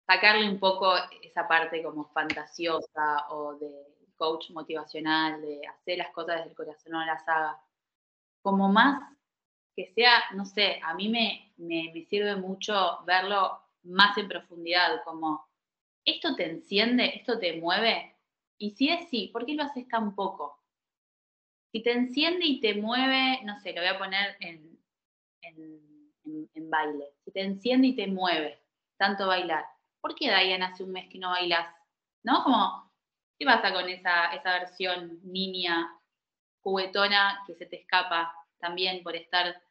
[0.10, 0.92] sacarle un poco
[1.22, 3.70] esa parte como fantasiosa o de
[4.18, 7.62] coach motivacional, de hacer las cosas desde el corazón, no las haga.
[8.42, 9.04] Como más
[9.76, 15.48] que sea, no sé, a mí me, me, sirve mucho verlo más en profundidad, como
[16.04, 18.16] esto te enciende, esto te mueve,
[18.58, 20.60] y si es sí, ¿por qué lo haces tan poco?
[21.72, 24.80] Si te enciende y te mueve, no sé, lo voy a poner en,
[25.44, 28.60] en baile, si te enciende y te mueve,
[28.98, 29.66] tanto bailar,
[30.02, 31.76] ¿por qué Diane hace un mes que no bailas?
[32.24, 32.44] ¿No?
[32.44, 32.92] Como,
[33.38, 35.92] ¿qué pasa con esa, esa versión niña,
[36.62, 39.62] juguetona, que se te escapa también por estar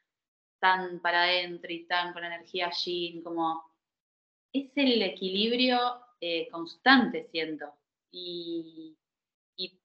[0.61, 3.21] tan para adentro y tan con energía allí?
[3.23, 3.65] Como,
[4.53, 7.73] es el equilibrio eh, constante, siento.
[8.11, 8.97] Y,
[9.57, 9.81] y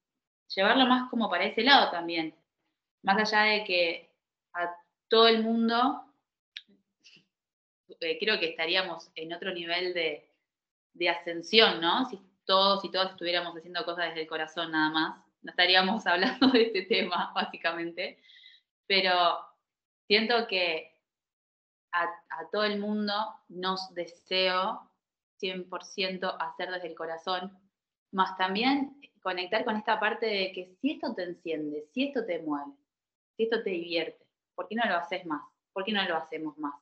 [0.56, 2.36] llevarlo más como para ese lado también.
[3.04, 4.16] Más allá de que
[4.54, 4.74] a
[5.10, 6.14] todo el mundo
[8.00, 10.30] eh, creo que estaríamos en otro nivel de,
[10.94, 12.06] de ascensión, ¿no?
[12.10, 16.48] Si todos y todas estuviéramos haciendo cosas desde el corazón nada más, no estaríamos hablando
[16.48, 18.20] de este tema, básicamente.
[18.88, 19.40] Pero
[20.08, 20.94] siento que
[21.92, 22.10] a,
[22.52, 23.14] todo el mundo
[23.50, 24.90] nos deseo
[25.42, 27.58] 100% hacer desde el corazón,
[28.12, 32.40] más también conectar con esta parte de que si esto te enciende, si esto te
[32.40, 32.74] mueve,
[33.36, 34.26] si esto te divierte,
[34.56, 35.42] ¿por qué no lo haces más?
[35.72, 36.76] ¿Por qué no lo hacemos más?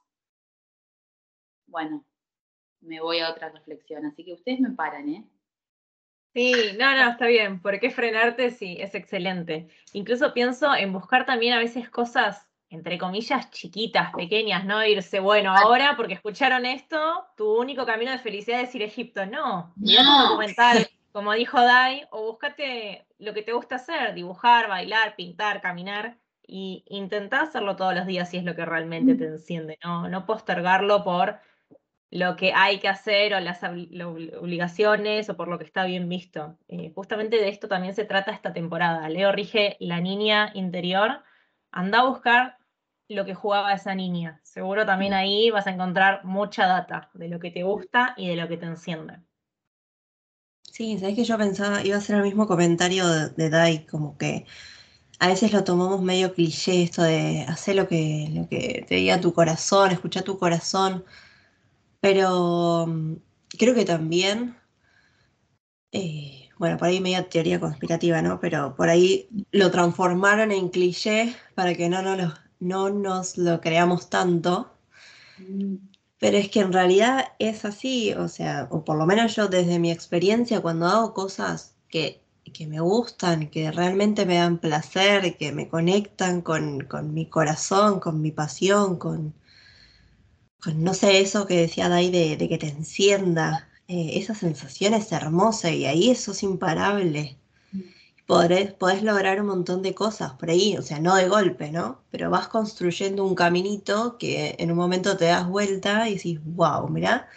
[1.68, 2.04] Bueno,
[2.82, 4.06] me voy a otra reflexión.
[4.06, 5.24] Así que ustedes me paran, ¿eh?
[6.34, 7.62] Sí, no, no, está bien.
[7.62, 8.52] ¿Por qué frenarte?
[8.52, 9.68] Sí, es excelente.
[9.94, 15.54] Incluso pienso en buscar también a veces cosas entre comillas, chiquitas, pequeñas, no irse, bueno,
[15.54, 16.98] ahora porque escucharon esto,
[17.36, 19.26] tu único camino de felicidad es ir a Egipto.
[19.26, 25.60] No, documental, como dijo Dai, o búscate lo que te gusta hacer, dibujar, bailar, pintar,
[25.60, 26.18] caminar,
[26.48, 30.26] y intentá hacerlo todos los días si es lo que realmente te enciende, no, no
[30.26, 31.40] postergarlo por
[32.12, 36.58] lo que hay que hacer o las obligaciones o por lo que está bien visto.
[36.68, 39.08] Eh, justamente de esto también se trata esta temporada.
[39.08, 41.24] Leo rige la niña interior.
[41.72, 42.58] Anda a buscar
[43.08, 44.42] lo que jugaba esa niña.
[44.44, 48.36] Seguro también ahí vas a encontrar mucha data de lo que te gusta y de
[48.36, 49.20] lo que te enciende.
[50.64, 54.18] Sí, sabes que yo pensaba, iba a hacer el mismo comentario de, de Dai, como
[54.18, 54.46] que
[55.20, 59.22] a veces lo tomamos medio cliché esto de hacer lo que, lo que te diga
[59.22, 61.06] tu corazón, escuchar tu corazón.
[62.02, 63.16] Pero mm,
[63.58, 64.58] creo que también,
[65.92, 68.40] eh, bueno, por ahí media teoría conspirativa, ¿no?
[68.40, 74.10] Pero por ahí lo transformaron en cliché para que no, no, no nos lo creamos
[74.10, 74.72] tanto.
[75.38, 75.76] Mm.
[76.20, 79.80] Pero es que en realidad es así, o sea, o por lo menos yo desde
[79.80, 82.22] mi experiencia, cuando hago cosas que,
[82.54, 88.00] que me gustan, que realmente me dan placer, que me conectan con, con mi corazón,
[88.00, 89.34] con mi pasión, con,
[90.76, 95.72] no sé, eso que decía Dai de, que te encienda, eh, esa sensación es hermosa
[95.72, 97.38] y ahí eso es imparable.
[97.72, 97.80] Mm.
[98.28, 102.02] Podés, podés, lograr un montón de cosas por ahí, o sea, no de golpe, ¿no?
[102.12, 106.88] Pero vas construyendo un caminito que en un momento te das vuelta y decís, wow,
[106.90, 107.28] mira,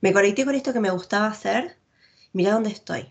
[0.00, 1.78] me conecté con esto que me gustaba hacer,
[2.32, 3.08] mira dónde estoy.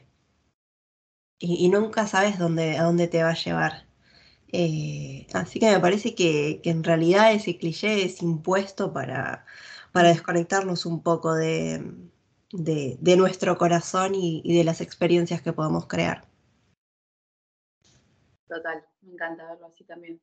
[1.40, 3.85] Y, nunca sabes dónde, a dónde te va a llevar.
[4.52, 9.46] Eh, así que me parece que, en realidad ese cliché es impuesto para,
[9.92, 11.82] para desconectarnos un poco de,
[13.18, 16.26] nuestro corazón y, de las experiencias que podemos crear.
[18.48, 20.22] Total, me encanta verlo así también.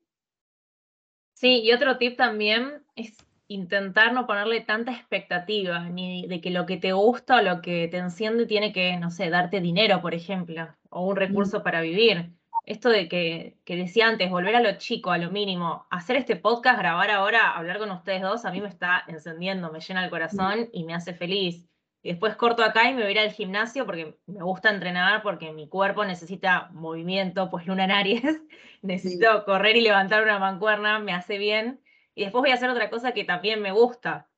[1.33, 3.17] Sí, y otro tip también es
[3.47, 7.87] intentar no ponerle tanta expectativa, ni de que lo que te gusta o lo que
[7.89, 12.31] te enciende tiene que, no sé, darte dinero, por ejemplo, o un recurso para vivir
[12.65, 16.79] esto de que, decía antes, volver a lo chico, a lo mínimo, hacer este podcast,
[16.79, 20.69] grabar ahora, hablar con ustedes dos, a mí me está encendiendo, me llena el corazón
[20.71, 21.67] y me hace feliz.
[22.01, 25.23] Y después corto acá y me voy a ir al gimnasio porque me gusta entrenar,
[25.23, 28.23] porque mi cuerpo necesita movimiento, pues luna en Aries,
[28.81, 31.81] necesito correr y levantar una mancuerna, me hace bien.
[32.15, 34.29] Y después voy a hacer otra cosa que también me gusta,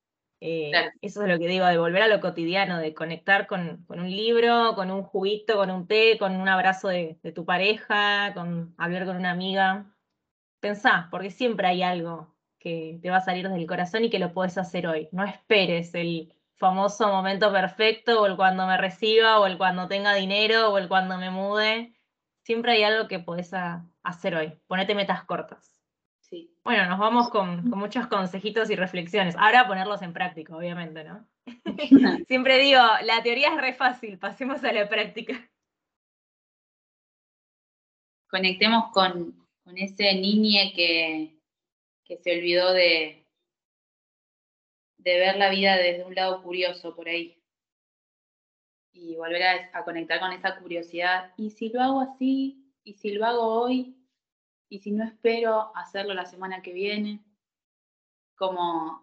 [0.42, 0.72] eh,
[1.02, 4.76] eso es lo que digo, de volver a lo cotidiano, de conectar con, un libro,
[4.76, 9.18] con un juguito, con un té, con un abrazo de, tu pareja, con hablar con
[9.18, 9.92] una amiga.
[10.60, 14.20] Pensá, porque siempre hay algo que te va a salir desde el corazón y que
[14.20, 15.10] lo puedes hacer hoy.
[15.12, 20.14] No esperes el famoso momento perfecto o el cuando me reciba o el cuando tenga
[20.14, 21.96] dinero o el cuando me mude.
[22.44, 23.52] Siempre hay algo que podés
[24.04, 24.54] hacer hoy.
[24.68, 25.75] Ponete metas cortas.
[26.64, 29.36] Bueno, nos vamos con, muchos consejitos y reflexiones.
[29.38, 31.28] Ahora ponerlos en práctica, obviamente, ¿no?
[32.28, 35.50] Siempre digo, la teoría es re fácil, pasemos a la práctica.
[38.30, 41.40] Conectemos con, ese niño que,
[42.06, 43.26] se olvidó de,
[44.98, 47.42] de ver la vida desde un lado curioso por ahí.
[48.94, 51.34] Y volver a conectar con esa curiosidad.
[51.38, 52.72] ¿Y si lo hago así?
[52.84, 53.96] ¿Y si lo hago hoy?
[54.70, 57.24] Y si no espero hacerlo la semana que viene,
[58.36, 59.02] como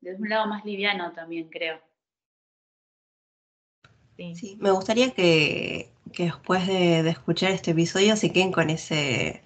[0.00, 1.80] desde un lado más liviano también creo.
[4.16, 9.42] Sí, me gustaría que, después de, escuchar este episodio se queden con ese,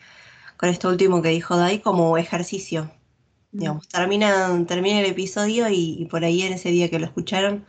[0.59, 2.91] con esto último que dijo Dai como ejercicio.
[3.53, 3.59] Mm.
[3.59, 7.65] Digamos, termina, termina el episodio y, por ahí en ese día que lo escucharon,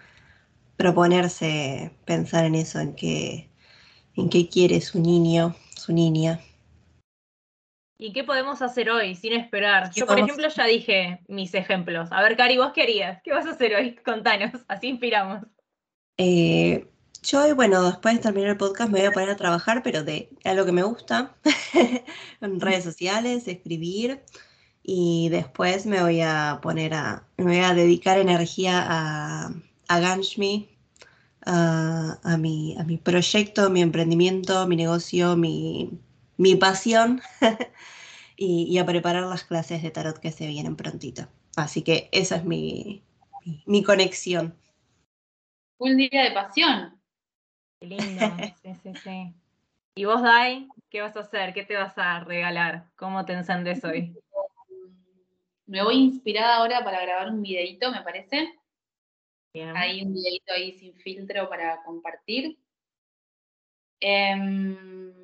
[0.75, 3.49] proponerse pensar en eso, en qué,
[4.15, 6.41] en qué quiere su niño, su niña.
[8.01, 9.91] ¿Y qué podemos hacer hoy sin esperar?
[9.91, 12.09] Yo, por ejemplo, ya dije mis ejemplos.
[12.13, 13.21] A ver, Cari, ¿vos qué harías?
[13.25, 13.95] ¿Qué vas a hacer hoy?
[14.05, 15.43] Contanos, así inspiramos.
[16.17, 16.87] Eh,
[17.21, 20.05] yo hoy, bueno, después de terminar el podcast me voy a poner a trabajar, pero
[20.05, 21.35] de algo que me gusta,
[22.41, 24.21] en redes sociales, escribir,
[24.81, 29.51] y después me voy a poner a, me voy a dedicar energía a,
[29.89, 30.69] a Ganshmi,
[31.45, 35.99] a, mi, a mi proyecto, mi emprendimiento, mi negocio, mi,
[36.39, 37.21] mi pasión
[38.37, 41.27] y, a preparar las clases de tarot que se vienen prontito.
[41.57, 43.03] Así que esa es mi,
[43.65, 44.57] mi, conexión.
[45.77, 46.97] Un día de pasión.
[47.81, 48.25] Qué lindo,
[48.63, 49.33] sí, sí, sí.
[49.95, 51.53] ¿Y vos, Dai, qué vas a hacer?
[51.53, 52.89] ¿Qué te vas a regalar?
[52.95, 54.15] ¿Cómo te encendes hoy?
[55.67, 58.55] Me voy inspirada ahora para grabar un videito, me parece.
[59.53, 62.57] Hay un videito ahí sin filtro para compartir.
[63.99, 65.18] Em,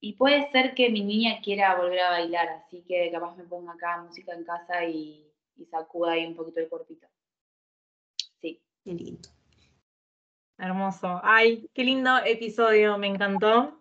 [0.00, 3.72] Y puede ser que mi niña quiera volver a bailar, así que capaz me ponga
[3.72, 5.24] acá música en casa y,
[5.70, 7.08] sacuda ahí un poquito el cuerpito.
[8.40, 8.62] Sí.
[8.84, 9.28] Qué lindo.
[10.56, 11.20] Hermoso.
[11.24, 13.80] Ay, qué lindo episodio, me encantó.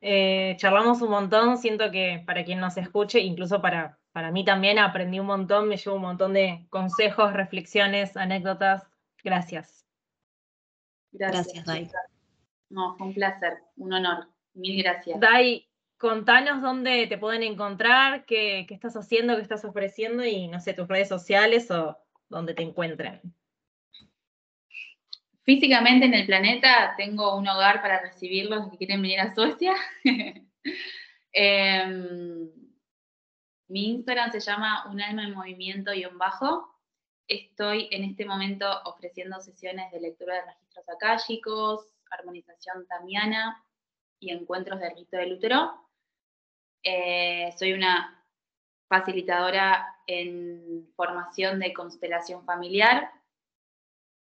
[0.00, 4.78] Eh, charlamos un montón, siento que para quien nos escuche, incluso para, para mí también,
[4.78, 8.86] aprendí un montón, me llevo un montón de consejos, reflexiones, anécdotas.
[9.24, 9.84] Gracias.
[11.10, 11.90] Gracias, Dai.
[12.70, 14.28] No, fue un placer, un honor.
[14.58, 15.20] Mil gracias.
[15.20, 20.60] Dai, contanos dónde te pueden encontrar, qué, qué estás haciendo, qué estás ofreciendo y, no
[20.60, 21.96] sé, tus redes sociales o
[22.28, 23.20] donde te encuentren.
[25.44, 29.74] Físicamente en el planeta tengo un hogar para recibir los que quieren venir a Suecia.
[31.30, 32.50] Em,
[33.68, 36.74] mi Instagram se llama Un alma en movimiento y un bajo.
[37.28, 43.62] Estoy en este momento ofreciendo sesiones de lectura de registros akáshicos, armonización tamiana
[44.20, 45.72] y encuentros de rito del útero.
[46.82, 48.24] Eh, soy una
[48.88, 53.10] facilitadora en formación de constelación familiar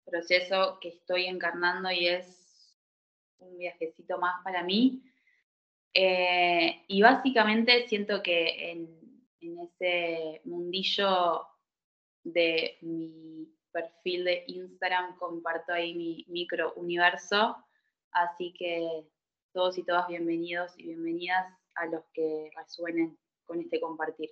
[0.04, 2.78] proceso que estoy encarnando y es
[3.40, 5.04] un viajecito más para mí.
[5.94, 9.04] Eh, y básicamente siento que en,
[9.42, 11.46] ese mundillo
[12.24, 17.58] de mi perfil de Instagram comparto ahí mi micro universo,
[18.12, 19.06] así que
[19.54, 21.46] todos y todas bienvenidos y bienvenidas
[21.76, 24.32] a los que resuenen con este compartir.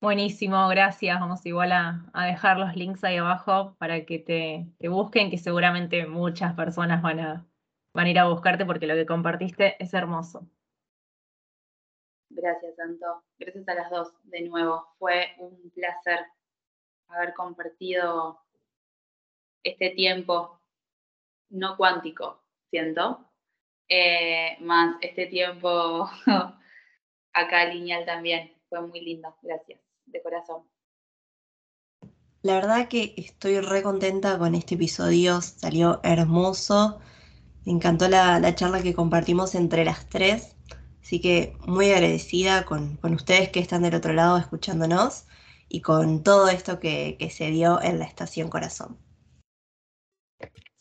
[0.00, 1.20] Buenísimo, gracias.
[1.20, 6.54] Vamos igual a, dejar los links ahí abajo para que te, busquen, que seguramente muchas
[6.54, 7.46] personas van a,
[7.94, 10.48] van a ir a buscarte porque lo que compartiste es hermoso.
[12.30, 13.24] Gracias, Santo.
[13.38, 14.94] Gracias a las dos de nuevo.
[14.98, 16.20] Fue un placer
[17.08, 18.40] haber compartido
[19.62, 20.60] este tiempo
[21.50, 23.26] no cuántico, siento,
[23.88, 26.08] eh, más este tiempo
[27.32, 28.52] acá lineal también.
[28.68, 29.36] Fue muy lindo.
[29.42, 30.62] Gracias de corazón.
[32.42, 37.00] La verdad que estoy re contenta con este episodio, salió hermoso.
[37.64, 40.56] Me encantó la, charla que compartimos entre las tres.
[41.02, 45.26] Así que muy agradecida con, ustedes que están del otro lado escuchándonos
[45.68, 48.96] y con todo esto que, que se dio en la Estación Corazón.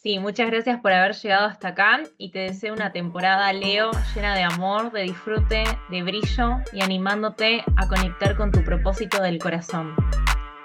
[0.06, 4.36] Sí, muchas gracias por haber llegado hasta acá y te deseo una temporada Leo llena
[4.36, 9.96] de amor, de disfrute, de brillo y animándote a conectar con tu propósito del corazón.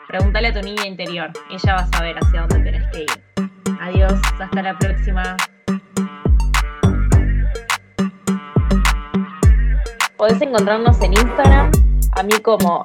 [0.09, 3.81] Pregúntale a tu niña interior, ella va a saber hacia dónde tenés que ir.
[3.81, 5.39] Adiós, hasta la próxima.
[10.19, 11.71] Podés encontrarnos en Instagram,
[12.13, 12.85] a mí como